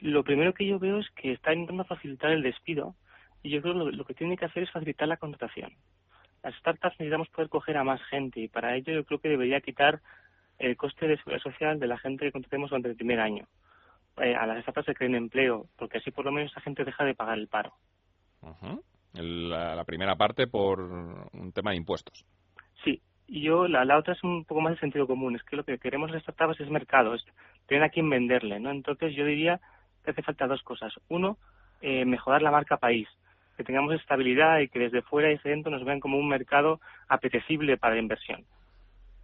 Lo 0.00 0.24
primero 0.24 0.52
que 0.52 0.66
yo 0.66 0.80
veo 0.80 0.98
es 0.98 1.08
que 1.10 1.32
está 1.32 1.52
intentando 1.52 1.84
facilitar 1.84 2.32
el 2.32 2.42
despido 2.42 2.96
y 3.42 3.50
yo 3.50 3.62
creo 3.62 3.74
que 3.74 3.96
lo, 3.96 4.04
que 4.04 4.14
tiene 4.14 4.36
que 4.36 4.44
hacer 4.44 4.62
es 4.62 4.70
facilitar 4.70 5.08
la 5.08 5.16
contratación. 5.16 5.72
Las 6.42 6.54
startups 6.56 6.98
necesitamos 6.98 7.28
poder 7.28 7.48
coger 7.48 7.76
a 7.76 7.84
más 7.84 8.02
gente 8.04 8.40
y 8.40 8.48
para 8.48 8.74
ello 8.76 8.92
yo 8.92 9.04
creo 9.04 9.20
que 9.20 9.28
debería 9.28 9.60
quitar 9.60 10.00
el 10.58 10.76
coste 10.76 11.06
de 11.06 11.16
seguridad 11.16 11.42
social 11.42 11.78
de 11.78 11.86
la 11.86 11.98
gente 11.98 12.24
que 12.24 12.32
contratemos 12.32 12.70
durante 12.70 12.88
el 12.88 12.96
primer 12.96 13.20
año. 13.20 13.46
Eh, 14.18 14.34
a 14.34 14.46
las 14.46 14.62
startups 14.62 14.86
se 14.86 14.94
creen 14.94 15.14
empleo, 15.14 15.66
porque 15.76 15.98
así 15.98 16.10
por 16.10 16.24
lo 16.24 16.32
menos 16.32 16.50
esa 16.50 16.60
gente 16.60 16.84
deja 16.84 17.04
de 17.04 17.14
pagar 17.14 17.38
el 17.38 17.48
paro 17.48 17.74
la, 19.14 19.84
primera 19.84 20.16
parte 20.16 20.46
por 20.46 20.80
un 20.80 21.52
tema 21.54 21.70
de 21.70 21.76
impuestos. 21.76 22.24
Sí, 22.84 23.00
y 23.26 23.42
yo 23.42 23.68
la, 23.68 23.84
la 23.84 23.98
otra 23.98 24.14
es 24.14 24.24
un 24.24 24.44
poco 24.44 24.60
más 24.60 24.74
de 24.74 24.80
sentido 24.80 25.06
común. 25.06 25.36
Es 25.36 25.42
que 25.42 25.56
lo 25.56 25.64
que 25.64 25.78
queremos 25.78 26.10
estas 26.10 26.34
startups 26.34 26.60
es 26.60 26.70
mercado, 26.70 27.14
es 27.14 27.24
tener 27.66 27.82
a 27.82 27.90
quien 27.90 28.08
venderle, 28.08 28.60
¿no? 28.60 28.70
Entonces 28.70 29.14
yo 29.14 29.24
diría 29.24 29.60
que 30.04 30.10
hace 30.10 30.22
falta 30.22 30.46
dos 30.46 30.62
cosas. 30.62 30.92
Uno, 31.08 31.38
eh, 31.80 32.04
mejorar 32.04 32.42
la 32.42 32.50
marca 32.50 32.76
país, 32.76 33.08
que 33.56 33.64
tengamos 33.64 33.94
estabilidad 33.94 34.60
y 34.60 34.68
que 34.68 34.78
desde 34.78 35.02
fuera 35.02 35.32
y 35.32 35.38
dentro 35.44 35.70
nos 35.70 35.84
vean 35.84 36.00
como 36.00 36.18
un 36.18 36.28
mercado 36.28 36.80
apetecible 37.08 37.76
para 37.76 37.94
la 37.94 38.00
inversión. 38.00 38.44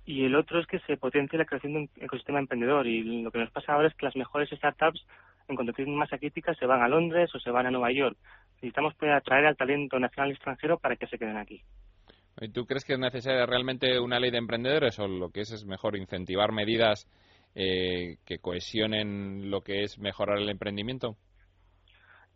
Y 0.04 0.24
el 0.24 0.34
otro 0.36 0.60
es 0.60 0.66
que 0.66 0.78
se 0.80 0.96
potencie 0.96 1.38
la 1.38 1.44
creación 1.44 1.72
de 1.72 1.78
un 1.80 1.90
ecosistema 1.96 2.38
emprendedor. 2.38 2.86
Y 2.86 3.22
lo 3.22 3.30
que 3.30 3.38
nos 3.38 3.50
pasa 3.50 3.74
ahora 3.74 3.88
es 3.88 3.94
que 3.94 4.06
las 4.06 4.16
mejores 4.16 4.48
startups, 4.50 5.04
en 5.48 5.54
cuanto 5.54 5.74
tienen 5.74 5.94
masa 5.94 6.16
crítica, 6.16 6.54
se 6.54 6.64
van 6.64 6.82
a 6.82 6.88
Londres 6.88 7.30
o 7.34 7.38
se 7.38 7.50
van 7.50 7.66
a 7.66 7.70
Nueva 7.70 7.92
York 7.92 8.16
necesitamos 8.58 8.94
poder 8.94 9.14
atraer 9.14 9.46
al 9.46 9.56
talento 9.56 9.98
nacional 9.98 10.30
y 10.30 10.34
extranjero 10.34 10.78
para 10.78 10.96
que 10.96 11.06
se 11.06 11.18
queden 11.18 11.36
aquí. 11.36 11.62
¿Y 12.40 12.48
tú 12.50 12.66
crees 12.66 12.84
que 12.84 12.94
es 12.94 12.98
necesaria 12.98 13.46
realmente 13.46 13.98
una 13.98 14.18
ley 14.18 14.30
de 14.30 14.38
emprendedores 14.38 14.98
o 14.98 15.06
lo 15.08 15.30
que 15.30 15.40
es 15.40 15.52
es 15.52 15.64
mejor 15.64 15.96
incentivar 15.96 16.52
medidas 16.52 17.08
eh, 17.54 18.16
que 18.24 18.38
cohesionen 18.38 19.50
lo 19.50 19.62
que 19.62 19.82
es 19.82 19.98
mejorar 19.98 20.38
el 20.38 20.48
emprendimiento? 20.48 21.16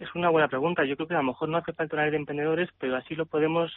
Es 0.02 0.12
una 0.16 0.30
buena 0.30 0.48
pregunta. 0.48 0.84
Yo 0.84 0.96
creo 0.96 1.06
que 1.06 1.14
a 1.14 1.18
lo 1.18 1.22
mejor 1.22 1.48
no 1.48 1.58
hace 1.58 1.72
falta 1.72 1.94
una 1.94 2.02
ley 2.02 2.10
de 2.10 2.16
emprendedores, 2.16 2.68
pero 2.80 2.96
así 2.96 3.14
lo 3.14 3.24
podemos 3.24 3.70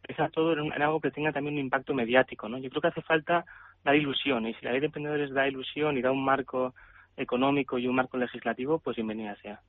pensar 0.00 0.30
todo 0.30 0.52
en, 0.52 0.72
algo 0.80 1.00
que 1.00 1.10
tenga 1.10 1.32
también 1.32 1.56
un 1.56 1.60
impacto 1.60 1.92
mediático. 1.92 2.48
¿no? 2.48 2.58
Yo 2.58 2.70
creo 2.70 2.82
que 2.82 2.88
hace 2.88 3.02
falta 3.02 3.44
dar 3.82 3.96
ilusión 3.96 4.46
y 4.46 4.54
si 4.54 4.64
la 4.64 4.70
ley 4.70 4.78
de 4.78 4.86
emprendedores 4.86 5.34
da 5.34 5.48
ilusión 5.48 5.98
y 5.98 6.02
da 6.02 6.12
un 6.12 6.24
marco 6.24 6.72
económico 7.16 7.80
y 7.80 7.88
un 7.88 7.96
marco 7.96 8.16
legislativo, 8.16 8.78
pues 8.78 8.94
bienvenida 8.94 9.34
sea. 9.42 9.60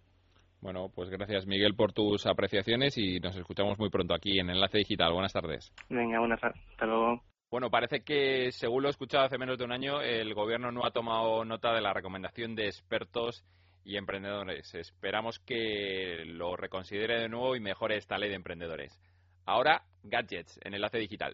Bueno, 0.62 0.92
pues 0.94 1.10
gracias 1.10 1.48
Miguel 1.48 1.74
por 1.74 1.94
tus 1.94 2.27
apreciaciones 2.27 2.96
y 3.00 3.20
nos 3.20 3.36
escuchamos 3.36 3.80
muy 3.80 3.89
pronto 3.89 4.13
aquí 4.13 4.39
en 4.39 4.51
Enlace 4.51 4.77
Digital. 4.77 5.13
Buenas 5.13 5.34
tardes. 5.34 5.74
Venga, 5.89 6.20
buenas 6.20 6.39
tardes. 6.39 6.62
Hasta 6.70 6.86
luego. 6.86 7.24
Bueno, 7.50 7.72
parece 7.72 8.04
que, 8.04 8.51
según 8.51 8.84
lo 8.84 8.89
he 8.89 8.92
escuchado 8.92 9.25
hace 9.25 9.39
menos 9.39 9.58
de 9.58 9.66
un 9.66 9.72
año, 9.72 10.00
el 10.01 10.36
Gobierno 10.36 10.72
no 10.72 10.86
ha 10.86 10.92
tomado 10.92 11.44
nota 11.44 11.74
de 11.74 11.82
la 11.82 11.94
recomendación 11.94 12.54
de 12.54 12.66
expertos 12.66 13.44
y 13.88 13.96
emprendedores. 13.96 14.75
Esperamos 14.75 15.39
que 15.39 16.24
lo 16.25 16.58
reconsidere 16.58 17.22
de 17.22 17.29
nuevo 17.29 17.56
y 17.56 17.62
mejore 17.62 17.96
esta 17.96 18.17
ley 18.17 18.29
de 18.29 18.36
emprendedores. 18.36 19.00
Ahora, 19.46 19.82
gadgets 20.03 20.60
en 20.65 20.74
Enlace 20.74 20.98
Digital. 20.98 21.34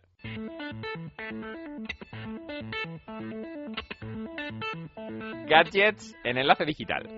Gadgets 5.47 6.15
en 6.23 6.37
Enlace 6.37 6.65
Digital. 6.65 7.09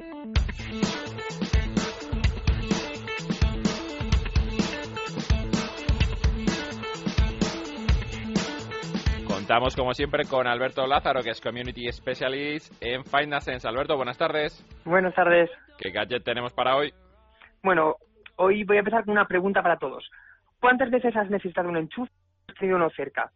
Estamos, 9.45 9.75
como 9.75 9.93
siempre, 9.93 10.23
con 10.25 10.47
Alberto 10.47 10.87
Lázaro, 10.87 11.21
que 11.21 11.29
es 11.29 11.39
Community 11.39 11.91
Specialist 11.91 12.73
en 12.81 13.03
Sense. 13.41 13.67
Alberto, 13.67 13.95
buenas 13.95 14.17
tardes. 14.17 14.65
Buenas 14.83 15.13
tardes. 15.13 15.51
¿Qué 15.77 15.91
gadget 15.91 16.23
tenemos 16.23 16.51
para 16.51 16.75
hoy? 16.75 16.91
Bueno, 17.61 17.97
hoy 18.37 18.63
voy 18.63 18.77
a 18.77 18.79
empezar 18.79 19.05
con 19.05 19.11
una 19.11 19.27
pregunta 19.27 19.61
para 19.61 19.77
todos. 19.77 20.09
¿Cuántas 20.59 20.89
veces 20.89 21.15
has 21.15 21.29
necesitado 21.29 21.69
un 21.69 21.77
enchufe 21.77 22.11
has 22.49 22.55
tenido 22.55 22.77
uno 22.77 22.89
cerca? 22.89 23.29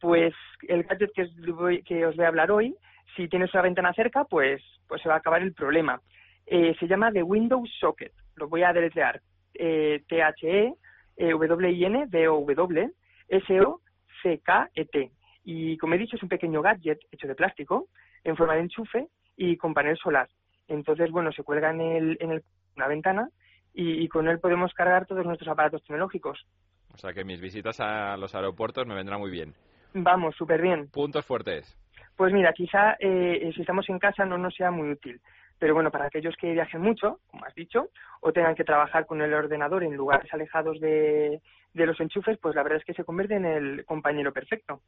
Pues 0.00 0.32
el 0.68 0.84
gadget 0.84 1.10
que 1.12 1.22
os, 1.22 1.34
voy, 1.56 1.82
que 1.82 2.06
os 2.06 2.14
voy 2.14 2.26
a 2.26 2.28
hablar 2.28 2.52
hoy, 2.52 2.76
si 3.16 3.26
tienes 3.26 3.52
una 3.52 3.64
ventana 3.64 3.92
cerca, 3.92 4.22
pues, 4.22 4.62
pues 4.86 5.02
se 5.02 5.08
va 5.08 5.16
a 5.16 5.18
acabar 5.18 5.42
el 5.42 5.52
problema. 5.52 6.00
Eh, 6.46 6.76
se 6.78 6.86
llama 6.86 7.10
The 7.10 7.24
Windows 7.24 7.68
Socket. 7.80 8.12
Lo 8.36 8.48
voy 8.48 8.62
a 8.62 8.72
deletrear. 8.72 9.20
Eh, 9.54 10.04
T-H-E, 10.06 10.74
eh, 11.16 11.32
W-I-N, 11.32 12.06
D-O-W, 12.06 12.90
S-O-C-K-E-T. 13.30 15.10
Y 15.52 15.76
como 15.78 15.94
he 15.94 15.98
dicho, 15.98 16.14
es 16.14 16.22
un 16.22 16.28
pequeño 16.28 16.62
gadget 16.62 17.00
hecho 17.10 17.26
de 17.26 17.34
plástico 17.34 17.88
en 18.22 18.36
forma 18.36 18.54
de 18.54 18.60
enchufe 18.60 19.08
y 19.36 19.56
con 19.56 19.74
panel 19.74 19.96
solar. 19.96 20.28
Entonces, 20.68 21.10
bueno, 21.10 21.32
se 21.32 21.42
cuelga 21.42 21.70
en, 21.70 21.80
el, 21.80 22.16
en 22.20 22.40
una 22.76 22.86
ventana 22.86 23.28
y, 23.74 24.06
con 24.06 24.28
él 24.28 24.38
podemos 24.38 24.72
cargar 24.74 25.06
todos 25.06 25.26
nuestros 25.26 25.48
aparatos 25.48 25.82
tecnológicos. 25.82 26.46
O 26.94 26.98
sea 26.98 27.12
que 27.12 27.24
mis 27.24 27.40
visitas 27.40 27.80
a 27.80 28.16
los 28.16 28.32
aeropuertos 28.36 28.86
me 28.86 28.94
vendrán 28.94 29.18
muy 29.18 29.32
bien. 29.32 29.52
Vamos, 29.92 30.36
súper 30.36 30.62
bien. 30.62 30.88
¿Puntos 30.88 31.26
fuertes? 31.26 31.76
Pues 32.16 32.32
mira, 32.32 32.52
quizá 32.52 32.96
eh, 33.00 33.50
si 33.52 33.62
estamos 33.62 33.88
en 33.88 33.98
casa 33.98 34.24
no 34.24 34.38
nos 34.38 34.54
sea 34.54 34.70
muy 34.70 34.90
útil. 34.90 35.20
Pero 35.58 35.74
bueno, 35.74 35.90
para 35.90 36.06
aquellos 36.06 36.36
que 36.36 36.52
viajen 36.52 36.80
mucho, 36.80 37.18
como 37.26 37.44
has 37.44 37.54
dicho, 37.56 37.88
o 38.20 38.32
tengan 38.32 38.54
que 38.54 38.62
trabajar 38.62 39.04
con 39.04 39.20
el 39.20 39.34
ordenador 39.34 39.82
en 39.82 39.96
lugares 39.96 40.32
alejados 40.32 40.78
de, 40.78 41.42
de 41.74 41.86
los 41.86 41.98
enchufes, 42.00 42.38
pues 42.38 42.54
la 42.54 42.62
verdad 42.62 42.78
es 42.78 42.84
que 42.84 42.94
se 42.94 43.04
convierte 43.04 43.34
en 43.34 43.46
el 43.46 43.84
compañero 43.84 44.32
perfecto. 44.32 44.80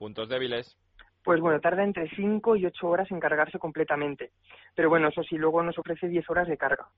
¿Puntos 0.00 0.30
débiles? 0.30 0.78
Pues 1.22 1.42
bueno, 1.42 1.60
tarda 1.60 1.84
entre 1.84 2.08
5 2.08 2.56
y 2.56 2.64
8 2.64 2.88
horas 2.88 3.10
en 3.10 3.20
cargarse 3.20 3.58
completamente. 3.58 4.30
Pero 4.74 4.88
bueno, 4.88 5.08
eso 5.08 5.22
sí, 5.22 5.36
luego 5.36 5.62
nos 5.62 5.76
ofrece 5.76 6.08
10 6.08 6.30
horas 6.30 6.48
de 6.48 6.56
carga. 6.56 6.88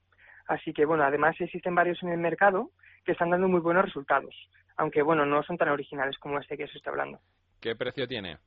Así 0.46 0.72
que 0.72 0.84
bueno, 0.84 1.02
además 1.02 1.34
existen 1.40 1.74
varios 1.74 2.00
en 2.04 2.10
el 2.10 2.20
mercado 2.20 2.70
que 3.04 3.10
están 3.10 3.30
dando 3.30 3.48
muy 3.48 3.58
buenos 3.58 3.84
resultados. 3.84 4.32
Aunque 4.76 5.02
bueno, 5.02 5.26
no 5.26 5.42
son 5.42 5.58
tan 5.58 5.70
originales 5.70 6.16
como 6.18 6.38
este 6.38 6.56
que 6.56 6.68
se 6.68 6.78
está 6.78 6.90
hablando. 6.90 7.18
¿Qué 7.60 7.74
precio 7.74 8.06
tiene? 8.06 8.38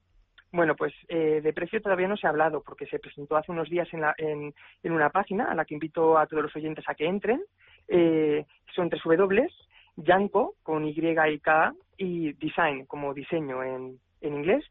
Bueno, 0.53 0.73
pues 0.77 0.93
eh, 1.09 1.41
de 1.41 1.51
precio 1.51 1.81
todavía 1.81 2.07
no 2.07 2.15
se 2.15 2.25
ha 2.25 2.29
hablado 2.29 2.63
porque 2.63 2.85
se 2.85 2.99
presentó 2.99 3.35
hace 3.35 3.51
unos 3.51 3.69
días 3.69 3.89
en, 3.93 3.99
la, 3.99 4.15
en, 4.17 4.53
en 4.83 4.91
una 4.93 5.09
página 5.09 5.51
a 5.51 5.55
la 5.55 5.65
que 5.65 5.73
invito 5.73 6.17
a 6.17 6.27
todos 6.27 6.43
los 6.43 6.55
oyentes 6.55 6.85
a 6.87 6.95
que 6.95 7.07
entren. 7.07 7.43
Eh, 7.89 8.45
son 8.73 8.89
tres 8.89 9.03
W, 9.03 9.49
Yanko 9.97 10.55
con 10.63 10.85
Y 10.85 10.95
y 10.97 11.39
K 11.39 11.73
y 11.97 12.31
Design 12.33 12.85
como 12.85 13.13
diseño 13.13 13.61
en, 13.61 13.99
en 14.27 14.35
inglés. 14.35 14.63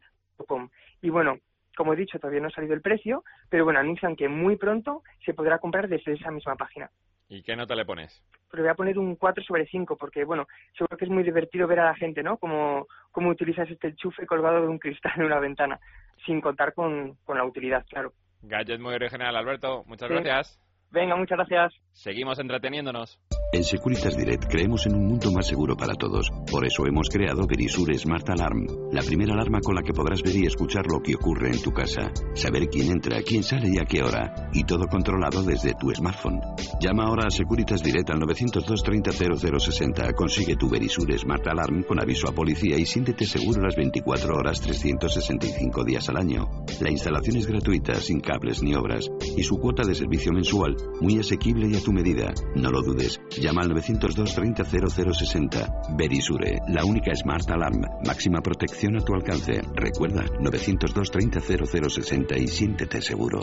.com. 0.49 0.69
Y 1.01 1.11
bueno, 1.11 1.39
como 1.77 1.93
he 1.93 1.97
dicho, 1.97 2.19
todavía 2.19 2.41
no 2.41 2.49
ha 2.49 2.51
salido 2.51 2.75
el 2.75 2.81
precio, 2.83 3.23
pero 3.49 3.65
bueno, 3.65 3.79
anuncian 3.79 4.17
que 4.17 4.29
muy 4.29 4.57
pronto 4.57 5.03
se 5.25 5.33
podrá 5.33 5.59
comprar 5.59 5.89
desde 5.89 6.15
esa 6.15 6.31
misma 6.33 6.57
página. 6.57 6.91
¿Y 7.29 7.43
qué 7.43 7.55
nota 7.57 7.75
le 7.77 7.85
pones? 7.85 8.23
Pero 8.51 8.65
voy 8.65 8.71
a 8.71 8.75
poner 8.75 8.99
un 8.99 9.15
4 9.17 9.45
sobre 9.45 9.67
5, 9.67 9.97
porque 9.97 10.25
bueno, 10.25 10.47
seguro 10.77 10.97
que 10.97 11.05
es 11.05 11.11
muy 11.11 11.23
divertido 11.23 11.67
ver 11.69 11.81
a 11.81 11.85
la 11.87 11.95
gente, 11.95 12.23
¿no? 12.23 12.37
Cómo, 12.39 12.87
cómo 13.13 13.31
utilizas 13.31 13.71
este 13.71 13.89
enchufe 13.89 14.27
colgado 14.27 14.61
de 14.61 14.67
un 14.69 14.79
cristal 14.79 15.13
en 15.17 15.25
una 15.25 15.39
ventana, 15.39 15.79
sin 16.27 16.41
contar 16.41 16.75
con, 16.75 17.15
con 17.25 17.39
la 17.39 17.45
utilidad, 17.45 17.85
claro. 17.89 18.13
Gadget 18.43 18.81
muy 18.81 18.95
original, 18.95 19.37
Alberto. 19.37 19.85
Muchas 19.87 20.09
Sí. 20.09 20.15
gracias. 20.15 20.61
Venga, 20.91 21.17
muchas 21.17 21.39
gracias. 21.39 21.75
Seguimos 21.93 22.39
entreteniéndonos. 22.39 23.19
En 23.55 23.63
Securitas 23.63 24.17
Direct 24.17 24.47
creemos 24.49 24.85
en 24.87 24.97
un 24.97 25.07
mundo 25.07 25.31
más 25.31 25.47
seguro 25.47 25.77
para 25.77 25.95
todos. 25.95 26.29
Por 26.51 26.67
eso 26.67 26.85
hemos 26.89 27.09
creado 27.09 27.47
Verisur 27.47 27.97
Smart 27.97 28.29
Alarm, 28.31 28.67
la 28.91 29.01
primera 29.01 29.35
alarma 29.35 29.61
con 29.61 29.77
la 29.77 29.83
que 29.83 29.93
podrás 29.93 30.23
ver 30.23 30.35
y 30.35 30.47
escuchar 30.47 30.85
lo 30.89 31.01
que 31.01 31.15
ocurre 31.15 31.53
en 31.53 31.63
tu 31.63 31.71
casa, 31.71 32.11
saber 32.35 32.67
quién 32.67 32.91
entra, 32.91 33.23
quién 33.23 33.45
sale 33.45 33.69
y 33.73 33.79
a 33.79 33.85
qué 33.85 34.03
hora, 34.03 34.51
y 34.53 34.65
todo 34.65 34.89
controlado 34.89 35.45
desde 35.45 35.73
tu 35.75 35.95
smartphone. 35.95 36.41
Llama 36.81 37.05
ahora 37.05 37.27
a 37.29 37.31
Securitas 37.31 37.81
Direct 37.81 38.11
al 38.11 38.19
902 38.19 38.83
30 38.83 39.13
0060. 39.13 40.13
Consigue 40.15 40.57
tu 40.57 40.69
Verisur 40.69 41.17
Smart 41.17 41.47
Alarm 41.47 41.85
con 41.85 42.01
aviso 42.01 42.29
a 42.29 42.33
policía 42.33 42.77
y 42.77 42.87
siéntete 42.87 43.25
seguro 43.25 43.63
las 43.63 43.77
24 43.77 44.35
horas 44.35 44.61
365 44.63 45.85
días 45.85 46.09
al 46.09 46.17
año. 46.17 46.49
La 46.81 46.91
instalación 46.91 47.37
es 47.37 47.47
gratuita, 47.47 47.95
sin 48.01 48.19
cables 48.19 48.65
ni 48.65 48.75
obras, 48.75 49.09
y 49.37 49.45
su 49.45 49.59
cuota 49.59 49.85
de 49.85 49.95
servicio 49.95 50.33
mensual 50.33 50.75
muy 51.01 51.21
asequible 51.21 51.69
y 51.69 51.77
a 51.77 51.81
tu 51.81 51.93
medida. 51.93 52.35
No 52.57 52.73
lo 52.73 52.83
dudes. 52.83 53.21
Llama 53.45 53.61
al 53.61 53.69
902 53.69 54.35
30 54.35 54.65
0060. 54.65 55.83
Verisure, 55.99 56.61
la 56.67 56.83
única 56.83 57.15
Smart 57.15 57.51
Alarm. 57.51 57.83
Máxima 58.07 58.41
protección 58.41 58.97
a 58.97 59.05
tu 59.05 59.13
alcance. 59.13 59.61
Recuerda, 59.75 60.25
902 60.41 61.11
30 61.11 61.41
0060 61.41 62.39
y 62.39 62.49
siéntete 62.49 63.03
seguro. 63.03 63.43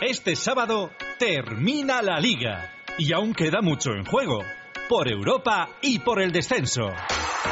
Este 0.00 0.34
sábado 0.36 0.88
termina 1.18 2.00
la 2.00 2.18
liga 2.18 2.72
y 2.96 3.12
aún 3.12 3.34
queda 3.34 3.60
mucho 3.60 3.90
en 3.90 4.06
juego. 4.06 4.40
Por 4.88 5.08
Europa 5.08 5.70
y 5.80 5.98
por 6.00 6.20
el 6.20 6.30
descenso. 6.30 6.92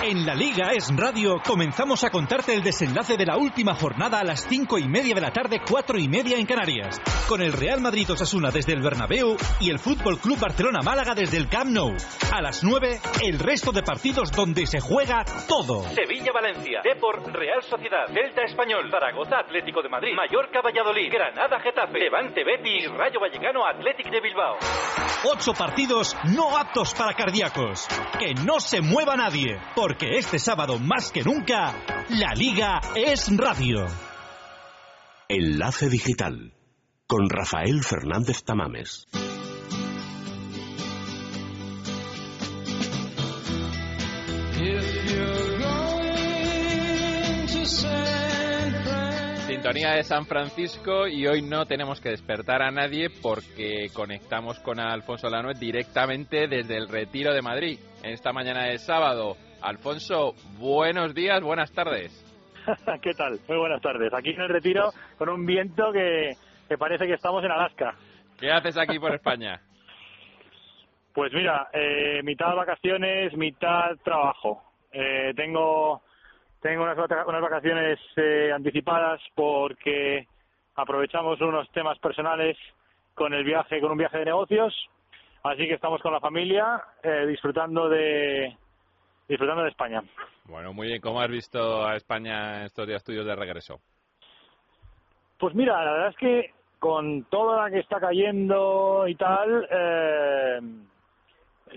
En 0.02 0.26
la 0.26 0.34
Liga 0.34 0.72
Es 0.72 0.90
Radio 0.96 1.40
comenzamos 1.46 2.02
a 2.02 2.10
contarte 2.10 2.54
el 2.54 2.62
desenlace 2.62 3.16
de 3.16 3.26
la 3.26 3.36
última 3.36 3.74
jornada 3.74 4.20
a 4.20 4.24
las 4.24 4.46
cinco 4.48 4.78
y 4.78 4.88
media 4.88 5.14
de 5.14 5.20
la 5.20 5.32
tarde, 5.32 5.60
cuatro 5.68 5.98
y 5.98 6.08
media 6.08 6.38
en 6.38 6.46
Canarias. 6.46 7.00
Con 7.28 7.40
el 7.40 7.52
Real 7.52 7.80
Madrid 7.80 8.10
Osasuna 8.10 8.50
desde 8.50 8.72
el 8.72 8.82
Bernabéu 8.82 9.36
y 9.60 9.70
el 9.70 9.78
Fútbol 9.78 10.18
Club 10.18 10.38
Barcelona 10.40 10.80
Málaga 10.82 11.14
desde 11.14 11.36
el 11.36 11.48
Camp 11.48 11.70
Nou. 11.70 11.94
A 12.32 12.42
las 12.42 12.64
nueve, 12.64 13.00
el 13.22 13.38
resto 13.38 13.70
de 13.70 13.82
partidos 13.82 14.32
donde 14.32 14.66
se 14.66 14.80
juega 14.80 15.24
todo. 15.46 15.84
Sevilla-Valencia, 15.94 16.80
Depor, 16.82 17.22
Real 17.32 17.62
Sociedad, 17.62 18.08
Delta 18.08 18.42
Español, 18.42 18.90
Zaragoza, 18.90 19.38
Atlético 19.38 19.82
de 19.82 19.88
Madrid, 19.88 20.14
Mallorca, 20.16 20.62
Valladolid, 20.62 21.12
Granada, 21.12 21.60
Getafe, 21.60 21.98
Levante, 21.98 22.42
Betis, 22.44 22.90
Rayo 22.90 23.20
Vallecano, 23.20 23.64
Athletic 23.66 24.10
de 24.10 24.20
Bilbao. 24.20 24.56
Ocho 25.24 25.52
partidos 25.52 26.16
no 26.34 26.56
aptos 26.56 26.94
para 26.94 27.14
cardíacos. 27.24 27.86
Que 28.18 28.34
no 28.34 28.58
se 28.58 28.80
mueva 28.80 29.16
nadie, 29.16 29.60
porque 29.76 30.18
este 30.18 30.40
sábado 30.40 30.80
más 30.80 31.12
que 31.12 31.22
nunca, 31.22 31.72
la 32.08 32.34
Liga 32.34 32.80
es 32.96 33.34
radio. 33.36 33.86
Enlace 35.28 35.88
Digital 35.88 36.52
con 37.06 37.30
Rafael 37.30 37.84
Fernández 37.84 38.42
Tamames. 38.42 39.06
Sintonía 49.72 49.96
de 49.96 50.04
San 50.04 50.26
Francisco 50.26 51.08
y 51.08 51.26
hoy 51.26 51.40
no 51.40 51.64
tenemos 51.64 51.98
que 51.98 52.10
despertar 52.10 52.60
a 52.60 52.70
nadie 52.70 53.08
porque 53.22 53.86
conectamos 53.94 54.60
con 54.60 54.78
Alfonso 54.78 55.30
Lanuet 55.30 55.56
directamente 55.56 56.46
desde 56.46 56.76
el 56.76 56.90
Retiro 56.90 57.32
de 57.32 57.40
Madrid 57.40 57.78
en 58.02 58.10
esta 58.10 58.34
mañana 58.34 58.64
de 58.64 58.76
sábado. 58.76 59.38
Alfonso, 59.62 60.34
buenos 60.58 61.14
días, 61.14 61.40
buenas 61.40 61.72
tardes. 61.72 62.12
¿Qué 63.00 63.14
tal? 63.14 63.40
Muy 63.48 63.56
buenas 63.56 63.80
tardes. 63.80 64.12
Aquí 64.12 64.32
en 64.32 64.42
el 64.42 64.50
retiro 64.50 64.90
con 65.16 65.30
un 65.30 65.46
viento 65.46 65.90
que, 65.90 66.32
que 66.68 66.76
parece 66.76 67.06
que 67.06 67.14
estamos 67.14 67.42
en 67.42 67.52
Alaska. 67.52 67.94
¿Qué 68.38 68.50
haces 68.50 68.76
aquí 68.76 68.98
por 68.98 69.14
España? 69.14 69.58
Pues 71.14 71.32
mira, 71.34 71.68
eh, 71.74 72.22
mitad 72.24 72.54
vacaciones, 72.54 73.34
mitad 73.36 73.96
trabajo. 74.02 74.62
Eh, 74.92 75.32
tengo 75.36 76.02
tengo 76.62 76.84
unas, 76.84 76.96
unas 77.26 77.42
vacaciones 77.42 77.98
eh, 78.16 78.52
anticipadas 78.54 79.20
porque 79.34 80.26
aprovechamos 80.76 81.40
unos 81.40 81.68
temas 81.72 81.98
personales 81.98 82.56
con 83.14 83.34
el 83.34 83.44
viaje, 83.44 83.80
con 83.80 83.90
un 83.90 83.98
viaje 83.98 84.18
de 84.18 84.26
negocios. 84.26 84.72
Así 85.42 85.66
que 85.66 85.74
estamos 85.74 86.00
con 86.00 86.12
la 86.12 86.20
familia 86.20 86.80
eh, 87.02 87.26
disfrutando 87.26 87.88
de 87.88 88.56
disfrutando 89.28 89.64
de 89.64 89.70
España. 89.70 90.02
Bueno, 90.44 90.72
muy 90.72 90.86
bien, 90.86 91.00
¿cómo 91.00 91.20
has 91.20 91.30
visto 91.30 91.84
a 91.84 91.96
España 91.96 92.64
estos 92.64 92.86
días 92.86 93.02
tuyos 93.02 93.26
de 93.26 93.34
regreso? 93.34 93.80
Pues 95.38 95.54
mira, 95.54 95.84
la 95.84 95.92
verdad 95.92 96.08
es 96.10 96.16
que 96.16 96.54
con 96.78 97.24
toda 97.24 97.64
la 97.64 97.70
que 97.70 97.80
está 97.80 97.98
cayendo 97.98 99.04
y 99.08 99.16
tal, 99.16 99.66
eh, 99.68 100.60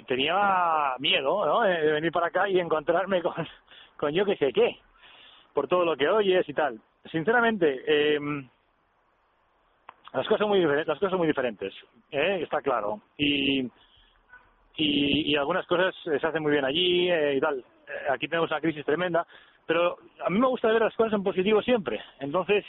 tenía 0.08 0.94
miedo 1.00 1.46
¿no? 1.46 1.62
de 1.62 1.92
venir 1.94 2.12
para 2.12 2.28
acá 2.28 2.50
y 2.50 2.60
encontrarme 2.60 3.22
con, 3.22 3.34
con 3.98 4.14
yo 4.14 4.26
que 4.26 4.36
sé 4.38 4.52
qué, 4.54 4.78
por 5.54 5.68
todo 5.68 5.86
lo 5.86 5.96
que 5.96 6.08
oyes 6.08 6.48
y 6.48 6.54
tal. 6.54 6.80
Sinceramente, 7.12 7.84
eh, 7.88 8.20
las 10.14 10.26
cosas 10.28 10.40
son 10.40 10.50
muy 10.50 10.62
las 10.62 10.98
cosas 10.98 11.10
son 11.10 11.20
muy 11.20 11.28
diferentes, 11.28 11.74
¿eh? 12.12 12.40
está 12.42 12.62
claro. 12.62 13.02
Y, 13.18 13.70
y, 14.78 15.32
y 15.32 15.36
algunas 15.36 15.66
cosas 15.68 15.94
eh, 16.06 16.20
se 16.20 16.28
hacen 16.28 16.42
muy 16.42 16.52
bien 16.52 16.66
allí 16.66 17.12
eh, 17.12 17.36
y 17.36 17.40
tal. 17.40 17.60
Eh, 17.60 18.12
aquí 18.12 18.28
tenemos 18.28 18.50
una 18.50 18.62
crisis 18.62 18.86
tremenda, 18.86 19.26
pero 19.66 19.98
a 20.26 20.30
mí 20.30 20.40
me 20.40 20.48
gusta 20.48 20.70
ver 20.70 20.82
las 20.82 20.96
cosas 20.96 21.14
en 21.14 21.24
positivo 21.24 21.62
siempre. 21.62 22.02
Entonces, 22.20 22.66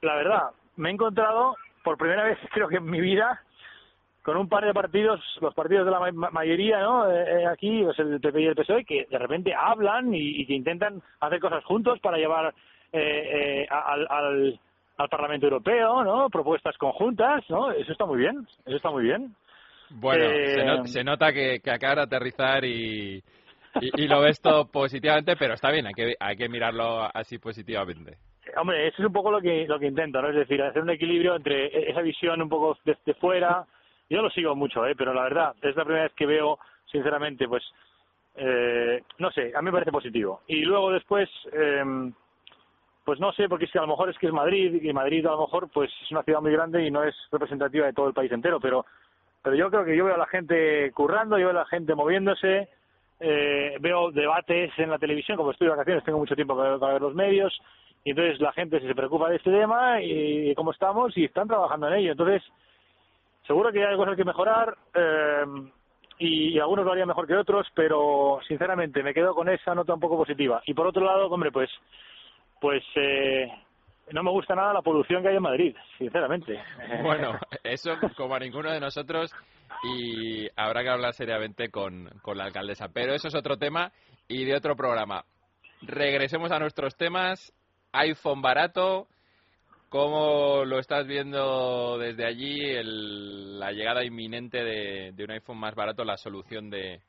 la 0.00 0.14
verdad, 0.16 0.50
me 0.76 0.88
he 0.88 0.92
encontrado 0.92 1.56
por 1.82 1.98
primera 1.98 2.24
vez 2.24 2.38
creo 2.52 2.68
que 2.68 2.76
en 2.76 2.90
mi 2.90 3.00
vida 3.00 3.42
con 4.24 4.36
un 4.38 4.48
par 4.48 4.64
de 4.64 4.72
partidos, 4.72 5.20
los 5.42 5.54
partidos 5.54 5.84
de 5.84 5.92
la 5.92 6.00
ma- 6.12 6.30
mayoría, 6.30 6.80
¿no? 6.80 7.10
Eh, 7.10 7.42
eh, 7.42 7.46
aquí, 7.46 7.82
pues 7.84 7.98
el 7.98 8.20
PP 8.20 8.40
y 8.40 8.46
el 8.46 8.54
PSOE, 8.56 8.84
que 8.84 9.06
de 9.10 9.18
repente 9.18 9.52
hablan 9.54 10.14
y, 10.14 10.40
y 10.40 10.46
que 10.46 10.54
intentan 10.54 11.02
hacer 11.20 11.38
cosas 11.40 11.62
juntos 11.64 12.00
para 12.00 12.16
llevar 12.16 12.54
eh, 12.92 13.62
eh, 13.62 13.66
al, 13.70 14.06
al, 14.08 14.60
al 14.96 15.08
Parlamento 15.10 15.46
Europeo, 15.46 16.02
¿no? 16.02 16.30
Propuestas 16.30 16.76
conjuntas, 16.78 17.44
¿no? 17.50 17.70
Eso 17.70 17.92
está 17.92 18.06
muy 18.06 18.18
bien, 18.18 18.46
eso 18.64 18.76
está 18.76 18.90
muy 18.90 19.04
bien. 19.04 19.34
Bueno, 19.90 20.24
Eh, 20.24 20.46
se, 20.54 20.64
no- 20.64 20.86
se 20.86 21.04
nota 21.04 21.30
que, 21.32 21.60
que 21.62 21.70
acaba 21.70 21.96
de 21.96 22.00
aterrizar 22.02 22.64
y, 22.64 23.22
y, 23.80 24.02
y 24.04 24.08
lo 24.08 24.22
ves 24.22 24.40
todo 24.40 24.66
positivamente, 24.70 25.36
pero 25.36 25.52
está 25.52 25.70
bien, 25.70 25.86
hay 25.86 25.92
que, 25.92 26.14
hay 26.18 26.36
que 26.36 26.48
mirarlo 26.48 27.08
así 27.12 27.38
positivamente. 27.38 28.16
Hombre, 28.56 28.88
eso 28.88 29.02
es 29.02 29.06
un 29.06 29.12
poco 29.12 29.30
lo 29.30 29.40
que 29.42 29.66
lo 29.66 29.78
que 29.78 29.86
intento, 29.86 30.22
¿no? 30.22 30.28
Es 30.30 30.36
decir, 30.36 30.62
hacer 30.62 30.80
un 30.82 30.90
equilibrio 30.90 31.36
entre 31.36 31.66
e- 31.66 31.90
esa 31.90 32.00
visión 32.00 32.40
un 32.40 32.48
poco 32.48 32.78
desde 32.86 33.12
fuera. 33.14 33.64
Yo 34.08 34.22
lo 34.22 34.30
sigo 34.30 34.54
mucho, 34.54 34.86
¿eh? 34.86 34.94
Pero 34.96 35.14
la 35.14 35.22
verdad, 35.22 35.54
es 35.62 35.74
la 35.76 35.84
primera 35.84 36.04
vez 36.04 36.12
que 36.14 36.26
veo, 36.26 36.58
sinceramente, 36.90 37.48
pues, 37.48 37.62
eh, 38.36 39.02
no 39.18 39.30
sé, 39.30 39.52
a 39.54 39.60
mí 39.60 39.66
me 39.66 39.72
parece 39.72 39.92
positivo. 39.92 40.42
Y 40.46 40.62
luego 40.62 40.92
después, 40.92 41.28
eh, 41.52 42.12
pues 43.04 43.20
no 43.20 43.32
sé, 43.32 43.48
porque 43.48 43.66
es 43.66 43.70
que 43.70 43.78
a 43.78 43.82
lo 43.82 43.88
mejor 43.88 44.10
es 44.10 44.18
que 44.18 44.26
es 44.26 44.32
Madrid, 44.32 44.82
y 44.82 44.92
Madrid 44.92 45.24
a 45.26 45.32
lo 45.32 45.42
mejor, 45.42 45.68
pues, 45.72 45.90
es 46.02 46.10
una 46.10 46.22
ciudad 46.22 46.40
muy 46.40 46.52
grande 46.52 46.84
y 46.84 46.90
no 46.90 47.04
es 47.04 47.14
representativa 47.30 47.86
de 47.86 47.92
todo 47.92 48.08
el 48.08 48.14
país 48.14 48.32
entero, 48.32 48.60
pero, 48.60 48.84
pero 49.42 49.56
yo 49.56 49.70
creo 49.70 49.84
que 49.84 49.96
yo 49.96 50.04
veo 50.04 50.14
a 50.14 50.18
la 50.18 50.26
gente 50.26 50.90
currando, 50.92 51.38
yo 51.38 51.46
veo 51.46 51.56
a 51.56 51.62
la 51.62 51.66
gente 51.66 51.94
moviéndose, 51.94 52.68
eh, 53.20 53.76
veo 53.80 54.10
debates 54.10 54.72
en 54.78 54.90
la 54.90 54.98
televisión, 54.98 55.36
como 55.36 55.50
estoy 55.50 55.66
de 55.66 55.72
vacaciones, 55.72 56.04
tengo 56.04 56.18
mucho 56.18 56.34
tiempo 56.34 56.56
para, 56.56 56.78
para 56.78 56.94
ver 56.94 57.02
los 57.02 57.14
medios, 57.14 57.56
y 58.04 58.10
entonces 58.10 58.40
la 58.40 58.52
gente 58.52 58.80
se 58.80 58.94
preocupa 58.94 59.30
de 59.30 59.36
este 59.36 59.50
tema 59.50 60.00
y, 60.02 60.50
y 60.50 60.54
cómo 60.54 60.72
estamos 60.72 61.16
y 61.16 61.24
están 61.24 61.48
trabajando 61.48 61.88
en 61.88 61.94
ello. 61.94 62.12
Entonces, 62.12 62.42
seguro 63.46 63.72
que 63.72 63.84
hay 63.84 63.96
cosas 63.96 64.16
que 64.16 64.24
mejorar 64.24 64.76
eh, 64.94 65.44
y, 66.18 66.54
y 66.54 66.58
algunos 66.58 66.84
lo 66.84 66.92
harían 66.92 67.08
mejor 67.08 67.26
que 67.26 67.36
otros, 67.36 67.66
pero 67.74 68.40
sinceramente 68.46 69.02
me 69.02 69.14
quedo 69.14 69.34
con 69.34 69.48
esa 69.48 69.74
nota 69.74 69.94
un 69.94 70.00
poco 70.00 70.16
positiva. 70.16 70.62
Y 70.66 70.74
por 70.74 70.86
otro 70.86 71.04
lado, 71.04 71.26
hombre, 71.26 71.50
pues, 71.50 71.70
pues 72.60 72.82
eh, 72.96 73.48
no 74.12 74.22
me 74.22 74.30
gusta 74.30 74.54
nada 74.54 74.72
la 74.72 74.82
polución 74.82 75.22
que 75.22 75.28
hay 75.28 75.36
en 75.36 75.42
Madrid, 75.42 75.76
sinceramente. 75.98 76.62
Bueno, 77.02 77.38
eso 77.62 77.96
como 78.16 78.34
a 78.34 78.38
ninguno 78.38 78.70
de 78.70 78.80
nosotros 78.80 79.34
y 79.82 80.48
habrá 80.56 80.82
que 80.82 80.90
hablar 80.90 81.14
seriamente 81.14 81.70
con, 81.70 82.08
con 82.22 82.38
la 82.38 82.44
alcaldesa. 82.44 82.88
Pero 82.92 83.14
eso 83.14 83.28
es 83.28 83.34
otro 83.34 83.56
tema 83.56 83.92
y 84.28 84.44
de 84.44 84.56
otro 84.56 84.76
programa. 84.76 85.24
Regresemos 85.82 86.50
a 86.52 86.58
nuestros 86.58 86.96
temas. 86.96 87.52
iPhone 87.92 88.42
barato. 88.42 89.08
¿Cómo 89.94 90.64
lo 90.64 90.80
estás 90.80 91.06
viendo 91.06 91.96
desde 91.98 92.26
allí 92.26 92.58
el- 92.68 93.60
la 93.60 93.70
llegada 93.70 94.04
inminente 94.04 94.64
de, 94.64 95.12
de 95.12 95.22
un 95.24 95.30
iPhone 95.30 95.56
más 95.56 95.76
barato, 95.76 96.02
la 96.02 96.16
solución 96.16 96.68
de, 96.68 97.00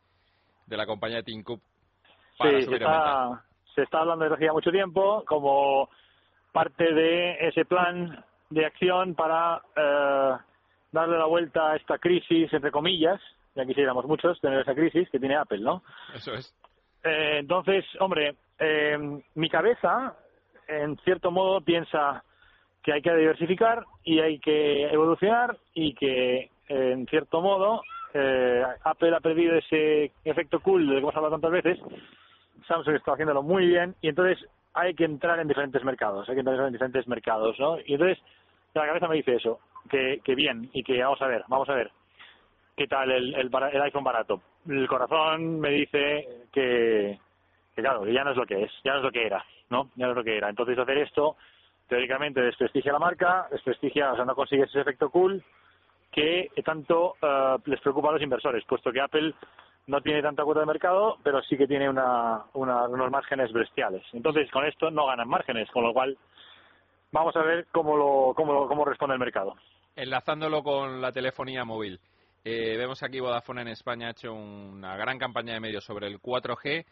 de 0.67 0.77
la 0.77 0.85
compañía 0.85 1.23
Cook 1.43 1.59
para 2.37 2.51
Sí, 2.51 2.57
se 2.57 2.65
subir 2.65 2.83
está, 2.83 3.43
se 3.73 3.81
está 3.81 4.01
hablando 4.01 4.25
desde 4.25 4.35
hace 4.35 4.51
mucho 4.51 4.69
tiempo 4.69 5.23
como 5.25 5.89
parte 6.51 6.93
de 6.93 7.47
ese 7.47 7.65
plan 7.65 8.23
de 8.51 8.65
acción 8.67 9.15
para 9.15 9.63
eh, 9.75 10.33
darle 10.91 11.17
la 11.17 11.25
vuelta 11.25 11.71
a 11.71 11.77
esta 11.77 11.97
crisis, 11.97 12.53
entre 12.53 12.69
comillas, 12.69 13.19
ya 13.55 13.65
quisiéramos 13.65 14.05
muchos 14.05 14.39
tener 14.41 14.59
esa 14.59 14.75
crisis 14.75 15.09
que 15.09 15.17
tiene 15.19 15.37
Apple, 15.37 15.61
¿no? 15.61 15.81
Eso 16.13 16.35
es. 16.35 16.55
Eh, 17.03 17.37
entonces, 17.39 17.83
hombre, 17.99 18.35
eh, 18.59 18.95
mi 19.33 19.49
cabeza, 19.49 20.15
en 20.67 20.95
cierto 20.97 21.31
modo, 21.31 21.61
piensa 21.61 22.23
que 22.85 22.93
hay 22.93 23.01
que 23.01 23.15
diversificar 23.15 23.83
y 24.03 24.19
hay 24.19 24.37
que 24.37 24.83
evolucionar 24.83 25.57
y 25.73 25.95
que, 25.95 26.51
en 26.67 27.07
cierto 27.07 27.41
modo, 27.41 27.81
eh, 28.13 28.63
Apple 28.83 29.15
ha 29.15 29.19
perdido 29.21 29.55
ese 29.55 30.11
efecto 30.23 30.59
cool 30.59 30.85
del 30.85 30.97
que 30.97 31.01
hemos 31.01 31.15
hablado 31.15 31.39
tantas 31.39 31.63
veces. 31.63 31.79
Samsung 32.67 32.95
está 32.95 33.13
haciéndolo 33.13 33.41
muy 33.41 33.65
bien 33.65 33.95
y 34.01 34.09
entonces 34.09 34.37
hay 34.75 34.93
que 34.93 35.05
entrar 35.05 35.39
en 35.39 35.47
diferentes 35.47 35.83
mercados, 35.83 36.29
hay 36.29 36.35
que 36.35 36.41
entrar 36.41 36.59
en 36.59 36.73
diferentes 36.73 37.07
mercados, 37.07 37.59
¿no? 37.59 37.79
Y 37.79 37.93
entonces 37.93 38.19
la 38.75 38.85
cabeza 38.85 39.07
me 39.07 39.15
dice 39.15 39.33
eso, 39.33 39.59
que, 39.89 40.21
que 40.23 40.35
bien 40.35 40.69
y 40.71 40.83
que 40.83 41.01
vamos 41.01 41.19
a 41.23 41.27
ver, 41.27 41.43
vamos 41.47 41.67
a 41.69 41.73
ver 41.73 41.89
qué 42.77 42.85
tal 42.85 43.09
el, 43.09 43.33
el, 43.33 43.49
el 43.51 43.81
iPhone 43.81 44.03
barato. 44.03 44.41
El 44.69 44.87
corazón 44.87 45.59
me 45.59 45.71
dice 45.71 46.27
que, 46.53 47.17
que 47.75 47.81
claro, 47.81 48.03
que 48.03 48.13
ya 48.13 48.23
no 48.23 48.29
es 48.29 48.37
lo 48.37 48.45
que 48.45 48.61
es, 48.61 48.71
ya 48.83 48.91
no 48.91 48.97
es 48.99 49.05
lo 49.05 49.11
que 49.11 49.25
era, 49.25 49.43
¿no? 49.71 49.89
Ya 49.95 50.05
no 50.05 50.11
es 50.11 50.17
lo 50.17 50.23
que 50.23 50.37
era. 50.37 50.49
Entonces 50.49 50.77
hacer 50.77 50.99
esto, 50.99 51.35
teóricamente 51.87 52.41
desprestigia 52.41 52.91
la 52.93 52.99
marca, 52.99 53.47
desprestigia, 53.51 54.11
o 54.11 54.15
sea, 54.15 54.25
no 54.25 54.35
consigues 54.35 54.69
ese 54.69 54.81
efecto 54.81 55.09
cool 55.09 55.43
que 56.11 56.49
tanto 56.63 57.15
eh, 57.21 57.57
les 57.65 57.81
preocupa 57.81 58.09
a 58.09 58.13
los 58.13 58.21
inversores, 58.21 58.63
puesto 58.65 58.91
que 58.91 59.01
Apple 59.01 59.33
no 59.87 60.01
tiene 60.01 60.21
tanta 60.21 60.43
cuota 60.43 60.61
de 60.61 60.65
mercado, 60.65 61.17
pero 61.23 61.41
sí 61.43 61.57
que 61.57 61.67
tiene 61.67 61.89
una, 61.89 62.43
una- 62.53 62.87
unos 62.87 63.11
márgenes 63.11 63.51
bestiales. 63.51 64.03
Entonces, 64.13 64.49
con 64.49 64.65
esto 64.65 64.89
no 64.89 65.05
ganan 65.07 65.27
márgenes, 65.27 65.69
con 65.71 65.83
lo 65.83 65.93
cual 65.93 66.17
vamos 67.11 67.35
a 67.35 67.43
ver 67.43 67.67
cómo, 67.71 67.95
lo, 67.97 68.33
cómo, 68.35 68.53
lo- 68.53 68.67
cómo 68.67 68.85
responde 68.85 69.13
el 69.13 69.19
mercado. 69.19 69.55
Enlazándolo 69.95 70.63
con 70.63 71.01
la 71.01 71.11
telefonía 71.11 71.65
móvil. 71.65 71.99
Eh, 72.43 72.75
vemos 72.77 73.01
aquí 73.03 73.19
Vodafone 73.19 73.61
en 73.61 73.67
España 73.69 74.07
ha 74.07 74.11
hecho 74.11 74.33
una 74.33 74.95
gran 74.97 75.17
campaña 75.17 75.53
de 75.53 75.59
medios 75.59 75.83
sobre 75.83 76.07
el 76.07 76.19
4G. 76.19 76.85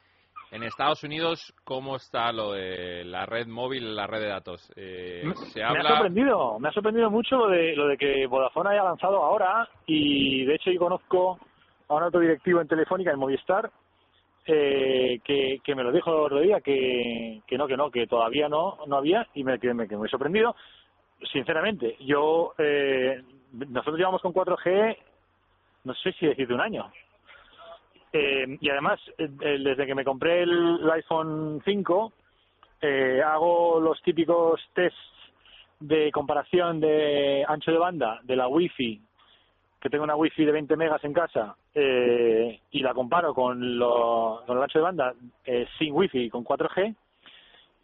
En 0.53 0.61
Estados 0.61 1.03
Unidos, 1.03 1.51
¿cómo 1.63 1.95
está 1.95 2.31
lo 2.31 2.51
de 2.51 3.03
la 3.05 3.25
red 3.25 3.47
móvil, 3.47 3.95
la 3.95 4.05
red 4.05 4.19
de 4.19 4.27
datos? 4.27 4.71
Eh, 4.75 5.23
se 5.51 5.61
Me 5.61 5.79
ha 5.79 5.81
sorprendido, 5.81 6.59
me 6.59 6.69
ha 6.69 6.71
sorprendido 6.71 7.09
mucho 7.09 7.37
lo 7.37 7.47
de, 7.47 7.75
lo 7.75 7.87
de 7.87 7.97
que 7.97 8.27
Vodafone 8.27 8.69
haya 8.69 8.83
lanzado 8.83 9.23
ahora 9.23 9.67
y 9.87 10.45
de 10.45 10.53
hecho 10.53 10.69
yo 10.69 10.79
conozco 10.79 11.39
a 11.87 11.95
un 11.95 12.03
alto 12.03 12.19
directivo 12.19 12.61
en 12.61 12.67
Telefónica, 12.67 13.09
en 13.09 13.17
Movistar, 13.17 13.71
eh, 14.45 15.19
que, 15.23 15.59
que 15.63 15.73
me 15.73 15.81
lo 15.81 15.91
dijo 15.91 16.11
el 16.11 16.21
otro 16.21 16.39
día 16.39 16.61
que, 16.61 17.41
que 17.47 17.57
no, 17.57 17.65
que 17.65 17.75
no, 17.75 17.89
que 17.89 18.05
todavía 18.05 18.47
no, 18.47 18.77
no 18.85 18.97
había 18.97 19.27
y 19.33 19.43
me 19.43 19.57
quedé 19.57 19.73
me, 19.73 19.87
quedé 19.87 19.97
muy 19.97 20.09
sorprendido. 20.09 20.55
Sinceramente, 21.31 21.95
yo, 21.99 22.53
eh, 22.59 23.23
nosotros 23.53 23.97
llevamos 23.97 24.21
con 24.21 24.31
4G, 24.31 24.97
no 25.85 25.95
sé 25.95 26.11
si 26.11 26.27
decirte 26.27 26.53
un 26.53 26.61
año. 26.61 26.91
Eh, 28.15 28.57
y 28.61 28.69
además, 28.69 28.99
eh, 29.17 29.27
eh, 29.41 29.57
desde 29.59 29.87
que 29.87 29.95
me 29.95 30.05
compré 30.05 30.43
el, 30.43 30.89
iPhone 30.91 31.61
5, 31.65 32.13
eh, 32.81 33.21
hago 33.25 33.79
los 33.79 33.99
típicos 34.03 34.61
tests 34.75 34.99
de 35.79 36.11
comparación 36.11 36.79
de 36.79 37.43
ancho 37.47 37.71
de 37.71 37.79
banda 37.79 38.19
de 38.23 38.35
la 38.35 38.47
Wi-Fi, 38.47 39.01
que 39.81 39.89
tengo 39.89 40.03
una 40.03 40.15
Wi-Fi 40.15 40.45
de 40.45 40.51
20 40.51 40.77
megas 40.77 41.03
en 41.03 41.11
casa, 41.11 41.55
eh, 41.73 42.59
y 42.69 42.79
la 42.81 42.93
comparo 42.93 43.33
con, 43.33 43.79
lo, 43.79 44.43
con 44.45 44.57
el 44.57 44.63
ancho 44.63 44.77
de 44.77 44.83
banda 44.83 45.13
eh, 45.43 45.65
sin 45.79 45.93
Wi-Fi, 45.93 46.29
con 46.29 46.45
4G, 46.45 46.95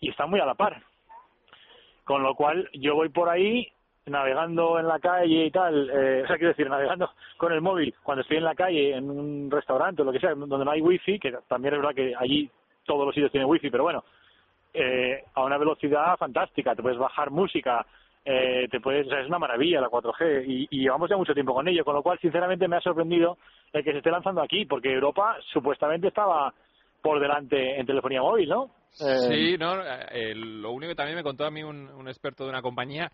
y 0.02 0.10
está 0.10 0.28
muy 0.28 0.40
a 0.40 0.46
la 0.46 0.54
par. 0.54 0.84
Con 2.04 2.22
lo 2.22 2.36
cual, 2.36 2.70
yo 2.74 2.94
voy 2.94 3.10
por 3.10 3.30
ahí 3.30 3.68
navegando 4.10 4.80
en 4.80 4.88
la 4.88 5.00
calle 5.00 5.46
y 5.46 5.52
tal, 5.52 5.90
eh, 5.90 6.22
o 6.24 6.28
sea, 6.28 6.38
quiero 6.38 6.50
decir, 6.50 6.70
navegando 6.70 7.12
con 7.38 7.52
el 7.54 7.62
móvil 7.62 7.94
cuando 8.04 8.22
estoy 8.22 8.38
en 8.38 8.44
la 8.44 8.56
calle, 8.56 8.96
en 8.96 9.10
un 9.10 9.50
restaurante 9.50 10.02
o 10.02 10.06
lo 10.06 10.12
que 10.12 10.20
sea, 10.20 10.36
donde 10.36 10.66
no 10.66 10.72
hay 10.72 10.82
wifi, 10.82 11.20
que 11.20 11.34
también 11.48 11.74
es 11.74 11.80
verdad 11.80 11.96
que 11.96 12.14
allí 12.18 12.50
todos 12.86 13.06
los 13.06 13.14
sitios 13.14 13.32
tienen 13.32 13.50
wifi, 13.50 13.70
pero 13.70 13.84
bueno, 13.84 14.04
eh, 14.74 15.24
a 15.34 15.44
una 15.44 15.58
velocidad 15.58 16.18
fantástica, 16.18 16.76
te 16.76 16.82
puedes 16.82 16.98
bajar 16.98 17.32
música, 17.32 17.86
eh, 18.26 18.68
te 18.70 18.80
puedes, 18.80 19.08
o 19.08 19.10
sea, 19.10 19.22
es 19.22 19.28
una 19.28 19.40
maravilla 19.40 19.82
la 19.82 19.90
4G 19.90 20.44
y, 20.46 20.68
llevamos 20.80 21.10
ya 21.10 21.18
mucho 21.18 21.34
tiempo 21.34 21.54
con 21.54 21.68
ello, 21.68 21.84
con 21.84 21.96
lo 21.96 22.04
cual 22.04 22.20
sinceramente 22.20 22.68
me 22.68 22.78
ha 22.78 22.82
sorprendido 22.82 23.38
el 23.74 23.84
que 23.84 23.92
se 23.92 23.98
esté 24.00 24.12
lanzando 24.12 24.42
aquí, 24.42 24.66
porque 24.66 24.92
Europa 24.92 25.38
supuestamente 25.52 26.10
estaba 26.10 26.54
por 27.02 27.20
delante 27.20 27.80
en 27.80 27.86
telefonía 27.86 28.22
móvil, 28.22 28.50
¿no? 28.50 28.72
Eh, 29.00 29.18
Sí, 29.30 29.58
no, 29.58 29.76
eh, 30.12 30.34
lo 30.36 30.72
único 30.72 30.92
que 30.92 30.96
también 30.96 31.18
me 31.18 31.24
contó 31.24 31.46
a 31.46 31.52
mí 31.52 31.64
un 31.64 32.08
experto 32.08 32.44
de 32.44 32.50
una 32.50 32.62
compañía 32.62 33.12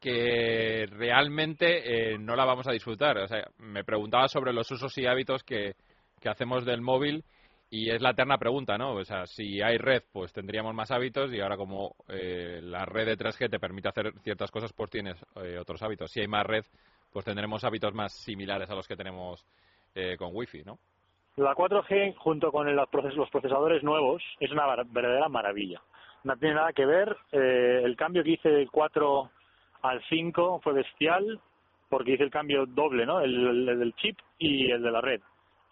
que 0.00 0.86
realmente 0.90 2.12
eh, 2.14 2.18
no 2.18 2.34
la 2.36 2.44
vamos 2.44 2.66
a 2.66 2.72
disfrutar. 2.72 3.18
O 3.18 3.28
sea, 3.28 3.46
me 3.58 3.84
preguntaba 3.84 4.28
sobre 4.28 4.52
los 4.52 4.70
usos 4.70 4.96
y 4.98 5.06
hábitos 5.06 5.42
que, 5.44 5.74
que 6.20 6.28
hacemos 6.28 6.64
del 6.64 6.80
móvil 6.80 7.22
y 7.70 7.90
es 7.90 8.00
la 8.02 8.10
eterna 8.10 8.38
pregunta, 8.38 8.76
¿no? 8.78 8.94
O 8.94 9.04
sea, 9.04 9.26
si 9.26 9.62
hay 9.62 9.78
red, 9.78 10.02
pues 10.12 10.32
tendríamos 10.32 10.74
más 10.74 10.90
hábitos 10.90 11.32
y 11.32 11.40
ahora 11.40 11.56
como 11.56 11.94
eh, 12.08 12.60
la 12.62 12.84
red 12.84 13.06
de 13.06 13.16
3G 13.16 13.48
te 13.50 13.60
permite 13.60 13.88
hacer 13.88 14.12
ciertas 14.24 14.50
cosas, 14.50 14.72
pues 14.72 14.90
tienes 14.90 15.16
eh, 15.36 15.58
otros 15.58 15.80
hábitos. 15.82 16.10
Si 16.10 16.20
hay 16.20 16.26
más 16.26 16.44
red, 16.46 16.64
pues 17.12 17.24
tendremos 17.24 17.62
hábitos 17.62 17.94
más 17.94 18.12
similares 18.24 18.68
a 18.70 18.74
los 18.74 18.88
que 18.88 18.96
tenemos 18.96 19.44
eh, 19.94 20.16
con 20.16 20.30
Wi-Fi, 20.32 20.64
¿no? 20.64 20.78
La 21.36 21.54
4G 21.54 22.16
junto 22.16 22.50
con 22.50 22.68
el- 22.68 22.74
los 22.76 22.88
proces- 22.90 23.14
los 23.14 23.30
procesadores 23.30 23.82
nuevos 23.84 24.22
es 24.40 24.50
una 24.50 24.66
verdadera 24.84 25.28
maravilla. 25.28 25.80
No 26.24 26.36
tiene 26.36 26.56
nada 26.56 26.72
que 26.72 26.84
ver. 26.86 27.16
eh, 27.32 27.82
el 27.84 27.96
cambio 27.96 28.22
que 28.24 28.30
hice 28.32 28.48
del 28.50 28.70
4 28.70 29.30
al 29.82 30.02
5 30.08 30.60
fue 30.62 30.72
bestial 30.74 31.40
porque 31.88 32.12
hice 32.12 32.22
el 32.24 32.30
cambio 32.30 32.66
doble, 32.66 33.04
¿no? 33.06 33.20
El, 33.20 33.68
el 33.68 33.78
del 33.78 33.94
chip 33.96 34.18
y 34.38 34.70
el 34.70 34.82
de 34.82 34.90
la 34.90 35.00
red. 35.00 35.20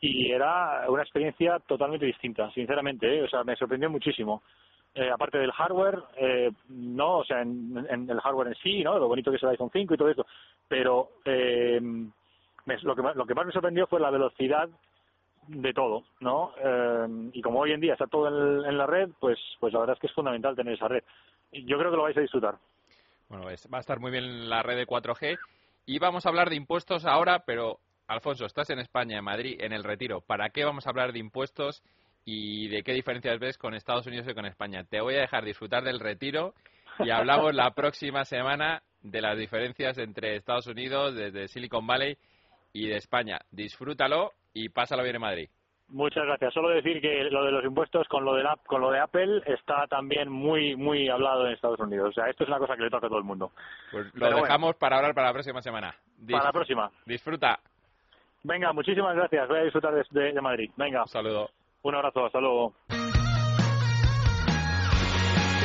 Y 0.01 0.31
era 0.31 0.85
una 0.89 1.03
experiencia 1.03 1.59
totalmente 1.61 2.07
distinta, 2.07 2.51
sinceramente. 2.53 3.19
¿eh? 3.19 3.23
O 3.23 3.29
sea, 3.29 3.45
me 3.45 3.57
sorprendió 3.57 3.91
muchísimo. 3.91 4.43
Eh, 4.95 5.11
aparte 5.11 5.39
del 5.39 5.53
hardware, 5.53 5.99
eh, 6.17 6.51
no, 6.71 7.19
o 7.19 7.25
sea, 7.25 7.43
en, 7.43 7.87
en 7.89 8.09
el 8.11 8.21
hardware 8.21 8.49
en 8.49 8.55
sí, 8.57 8.83
¿no? 8.83 8.99
Lo 8.99 9.07
bonito 9.09 9.31
que 9.31 9.37
es 9.37 9.43
el 9.43 9.51
iPhone 9.51 9.71
5 9.73 9.95
y 9.95 9.97
todo 9.97 10.09
eso. 10.09 10.27
Pero 10.67 11.11
eh, 11.25 11.81
me- 11.81 12.79
lo, 12.83 12.97
que, 12.97 13.03
lo 13.15 13.27
que 13.27 13.35
más 13.35 13.47
me 13.47 13.53
sorprendió 13.53 13.87
fue 13.87 14.01
la 14.01 14.11
velocidad 14.11 14.69
de 15.49 15.73
todo, 15.73 16.05
¿no? 16.21 16.53
Eh, 16.63 17.31
y 17.33 17.43
como 17.43 17.61
hoy 17.61 17.73
en 17.73 17.81
día 17.81 17.93
está 17.95 18.07
todo 18.07 18.29
en, 18.29 18.67
en 18.69 18.79
la 18.79 18.87
red, 18.87 19.11
pues, 19.21 19.39
pues 19.61 19.73
la 19.73 19.81
verdad 19.81 19.95
es 19.95 20.01
que 20.01 20.07
es 20.09 20.13
fundamental 20.15 20.57
tener 20.57 20.75
esa 20.75 20.89
red. 20.89 21.03
Yo 21.53 21.79
creo 21.79 21.91
que 21.91 21.97
lo 21.97 22.03
vais 22.03 22.17
a 22.17 22.21
disfrutar. 22.21 22.57
Bueno, 23.29 23.51
es- 23.51 23.69
va 23.73 23.79
a 23.79 23.81
estar 23.81 24.01
muy 24.01 24.11
bien 24.11 24.49
la 24.49 24.63
red 24.63 24.77
de 24.77 24.87
4G. 24.87 25.39
Y 25.87 25.99
vamos 25.99 26.27
a 26.27 26.29
hablar 26.29 26.51
de 26.51 26.57
impuestos 26.57 27.05
ahora, 27.07 27.41
pero 27.47 27.79
Alfonso, 28.07 28.47
estás 28.47 28.71
en 28.71 28.79
España, 28.79 29.19
en 29.19 29.25
Madrid, 29.25 29.57
en 29.61 29.73
el 29.73 29.85
retiro. 29.85 30.21
¿Para 30.21 30.51
qué 30.51 30.65
vamos 30.65 30.87
a 30.87 30.91
hablar 30.91 31.13
de 31.13 31.19
impuestos 31.19 31.83
y 32.25 32.69
de 32.69 32.83
qué 32.83 32.93
diferencias 32.93 33.39
ves 33.39 33.59
con 33.59 33.75
Estados 33.75 34.07
Unidos 34.07 34.27
y 34.29 34.35
con 34.35 34.47
España? 34.47 34.85
Te 34.85 35.01
voy 35.01 35.15
a 35.17 35.21
dejar 35.21 35.45
disfrutar 35.45 35.83
del 35.85 36.01
retiro 36.01 36.55
y 37.01 37.11
hablamos 37.11 37.55
la 37.55 37.71
próxima 37.73 38.25
semana 38.25 38.83
de 39.03 39.21
las 39.21 39.39
diferencias 39.39 39.97
entre 39.99 40.37
Estados 40.37 40.67
Unidos, 40.67 41.15
desde 41.15 41.49
Silicon 41.49 41.87
Valley 41.87 42.17
y 42.73 42.89
de 42.89 42.97
España. 42.97 43.39
Disfrútalo 43.51 44.33
y 44.53 44.71
pásalo 44.71 45.03
bien 45.03 45.17
en 45.17 45.23
Madrid. 45.23 45.49
Muchas 45.91 46.25
gracias. 46.27 46.53
Solo 46.53 46.69
decir 46.69 47.01
que 47.01 47.25
lo 47.31 47.45
de 47.45 47.51
los 47.53 47.65
impuestos 47.65 48.07
con 48.09 48.23
lo 48.25 48.35
de, 48.35 48.43
la- 48.43 48.59
con 48.67 48.81
lo 48.83 48.91
de 48.91 49.01
Apple 49.01 49.43
está 49.47 49.87
también 49.87 50.29
muy 50.31 50.77
muy 50.77 51.09
hablado 51.09 51.47
en 51.47 51.55
Estados 51.55 51.81
Unidos. 51.81 52.11
O 52.11 52.13
sea, 52.13 52.29
esto 52.29 52.45
es 52.45 52.49
una 52.51 52.59
cosa 52.59 52.77
que 52.77 52.83
le 52.83 52.91
toca 52.91 53.07
a 53.07 53.09
todo 53.09 53.19
el 53.19 53.25
mundo. 53.25 53.53
Pues 53.91 54.05
lo 54.07 54.13
Pero 54.13 54.27
bueno. 54.33 54.43
dejamos 54.45 54.77
para 54.77 54.97
hablar 54.99 55.15
para 55.15 55.29
la 55.29 55.33
próxima 55.33 55.63
semana. 55.63 55.95
Dis- 56.21 56.33
Para 56.33 56.45
la 56.45 56.53
próxima. 56.53 56.91
Disfruta. 57.07 57.59
Venga, 58.45 58.73
muchísimas 58.75 59.17
gracias. 59.17 59.49
Voy 59.49 59.59
a 59.61 59.63
disfrutar 59.63 59.95
de, 59.95 60.05
de- 60.11 60.33
de 60.35 60.41
Madrid. 60.43 60.71
Venga. 60.77 61.03
Un 61.03 61.09
saludo. 61.09 61.51
Un 61.83 61.95
abrazo. 61.95 62.27
Hasta 62.27 62.41
luego. 62.41 62.75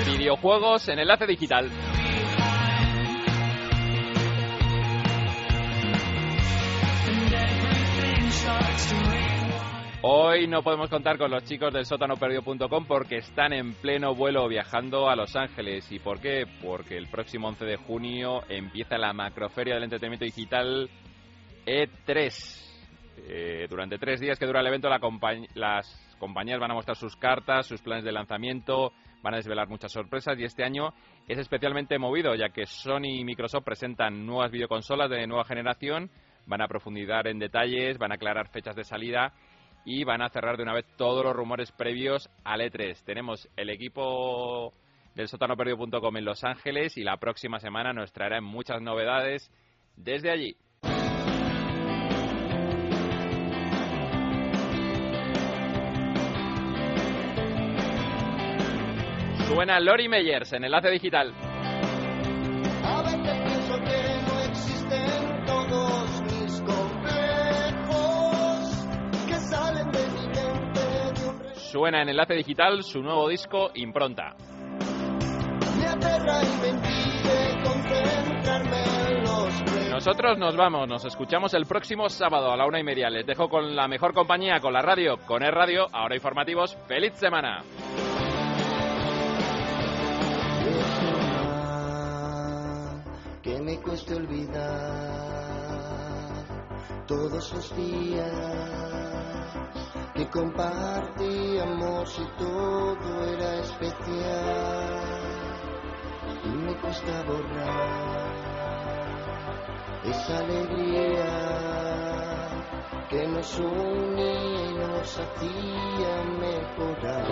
Videojuegos 0.06 0.88
en 0.90 1.00
enlace 1.00 1.28
digital. 1.28 1.70
Hoy 10.06 10.48
no 10.48 10.62
podemos 10.64 10.90
contar 10.90 11.18
con 11.18 11.32
los 11.32 11.46
chicos 11.46 11.74
del 11.74 11.86
sótanoperdido.com 11.86 12.86
porque 12.86 13.18
están 13.18 13.54
en 13.54 13.74
pleno 13.74 14.14
vuelo 14.14 14.48
viajando 14.50 15.10
a 15.10 15.16
Los 15.16 15.34
Ángeles. 15.38 15.90
¿Y 15.94 16.00
por 16.00 16.20
qué? 16.20 16.46
Porque 16.62 16.98
el 16.98 17.08
próximo 17.08 17.48
11 17.48 17.64
de 17.64 17.78
junio 17.78 18.42
empieza 18.50 18.98
la 18.98 19.14
macroferia 19.14 19.76
del 19.76 19.86
entretenimiento 19.86 20.26
digital 20.26 20.90
E3. 21.66 22.60
Eh, 23.30 23.68
durante 23.70 23.98
tres 23.98 24.20
días 24.20 24.38
que 24.38 24.46
dura 24.46 24.60
el 24.60 24.68
evento, 24.68 24.90
la 24.90 25.00
compañ- 25.00 25.48
las 25.54 25.88
compañías 26.20 26.60
van 26.60 26.72
a 26.72 26.74
mostrar 26.74 26.98
sus 26.98 27.16
cartas, 27.16 27.66
sus 27.66 27.82
planes 27.82 28.04
de 28.04 28.12
lanzamiento, 28.12 28.92
van 29.22 29.36
a 29.36 29.38
desvelar 29.38 29.70
muchas 29.70 29.94
sorpresas 29.94 30.38
y 30.38 30.44
este 30.44 30.66
año 30.66 30.94
es 31.30 31.38
especialmente 31.38 31.98
movido 31.98 32.36
ya 32.36 32.50
que 32.50 32.66
Sony 32.66 33.20
y 33.20 33.24
Microsoft 33.24 33.64
presentan 33.64 34.26
nuevas 34.26 34.52
videoconsolas 34.52 35.10
de 35.10 35.26
nueva 35.28 35.46
generación, 35.46 36.10
van 36.46 36.62
a 36.62 36.68
profundizar 36.68 37.28
en 37.28 37.40
detalles, 37.40 37.98
van 37.98 38.12
a 38.12 38.16
aclarar 38.16 38.50
fechas 38.50 38.76
de 38.76 38.84
salida 38.84 39.32
y 39.86 40.04
van 40.04 40.22
a 40.22 40.30
cerrar 40.30 40.58
de 40.58 40.64
una 40.64 40.74
vez 40.74 40.86
todos 40.98 41.24
los 41.24 41.36
rumores 41.36 41.72
previos 41.72 42.30
al 42.44 42.62
E3. 42.62 43.04
Tenemos 43.04 43.50
el 43.56 43.70
equipo 43.70 44.74
del 45.16 45.28
sótanoperdido.com 45.28 46.18
en 46.18 46.26
Los 46.26 46.44
Ángeles 46.44 46.98
y 46.98 47.04
la 47.04 47.18
próxima 47.18 47.60
semana 47.60 47.94
nos 47.94 48.12
traerán 48.12 48.44
muchas 48.44 48.82
novedades 48.82 49.52
desde 49.96 50.32
allí. 50.32 50.56
Suena 59.48 59.80
Lori 59.80 60.08
Meyers 60.10 60.52
en 60.54 60.64
Enlace 60.64 60.90
Digital. 60.90 61.53
Suena 71.74 72.04
en 72.04 72.10
Enlace 72.10 72.36
Digital 72.36 72.84
su 72.84 73.02
nuevo 73.02 73.28
disco 73.28 73.72
Impronta. 73.74 74.36
Nosotros 79.90 80.38
nos 80.38 80.56
vamos, 80.56 80.88
nos 80.88 81.04
escuchamos 81.04 81.52
el 81.56 81.66
próximo 81.66 82.10
sábado 82.10 82.52
a 82.52 82.58
la 82.58 82.68
una 82.68 82.80
y 82.80 82.84
media. 82.84 83.10
Les 83.10 83.26
dejo 83.26 83.50
con 83.50 83.76
la 83.76 83.88
mejor 83.88 84.14
compañía, 84.14 84.60
con 84.60 84.72
la 84.72 84.84
radio, 84.84 85.18
con 85.26 85.42
el 85.42 85.52
radio, 85.52 85.88
ahora 85.92 86.14
informativos. 86.14 86.78
¡Feliz 86.88 87.14
semana! 87.16 87.64
que 93.42 93.60
me 93.60 93.82
cueste 93.82 94.14
olvidar 94.14 94.64
todos 97.08 97.52
los 97.52 97.76
días 97.76 99.13
que 100.24 100.30
compartíamos 100.30 102.20
y 102.20 102.26
todo 102.38 103.26
era 103.26 103.56
especial 103.60 105.04
y 106.46 106.50
me 106.50 106.76
cuesta 106.80 107.24
borrar 107.24 108.32
esa 110.06 110.38
alegría 110.40 111.26
que 113.10 113.28
nos 113.28 113.60
unía 113.60 114.70
y 114.70 114.74
nos 114.76 115.20
hacía 115.20 116.24
mejorar. 116.40 117.28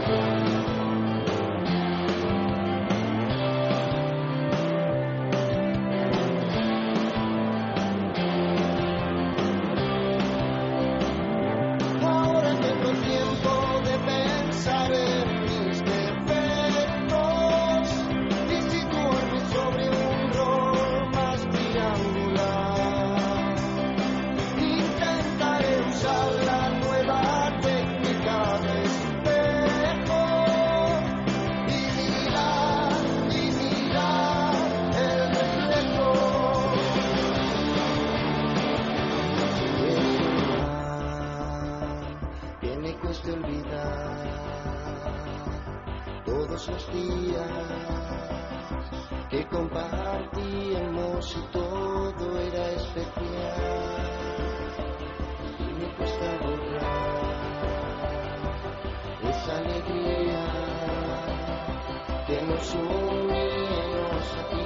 Nos 62.61 62.75
y 62.75 64.57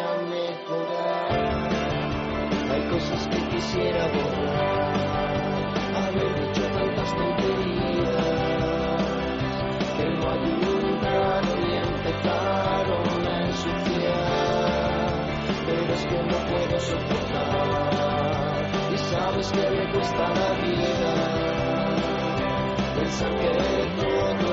nos 0.00 0.20
mejorar 0.30 1.68
hay 2.70 2.82
cosas 2.88 3.28
que 3.28 3.38
quisiera 3.48 4.06
borrar 4.08 4.96
haber 5.96 6.30
dicho 6.40 6.62
tantas 6.62 7.10
tonterías 7.14 8.16
que 9.96 10.04
no 10.08 10.24
ayudaron 10.30 11.58
y 11.62 11.76
empezaron 11.76 13.26
a 13.26 13.28
ensuciar. 13.46 15.10
Pero 15.66 15.92
es 15.94 16.02
que 16.06 16.18
no 16.22 16.38
puedo 16.48 16.76
soportar 16.80 17.90
y 18.92 18.96
sabes 18.98 19.48
que 19.52 19.70
me 19.70 19.84
cuesta 19.92 20.28
la 20.34 20.50
vida 20.62 21.14
pensar 22.96 23.32
que 23.36 23.50
todo 24.00 24.45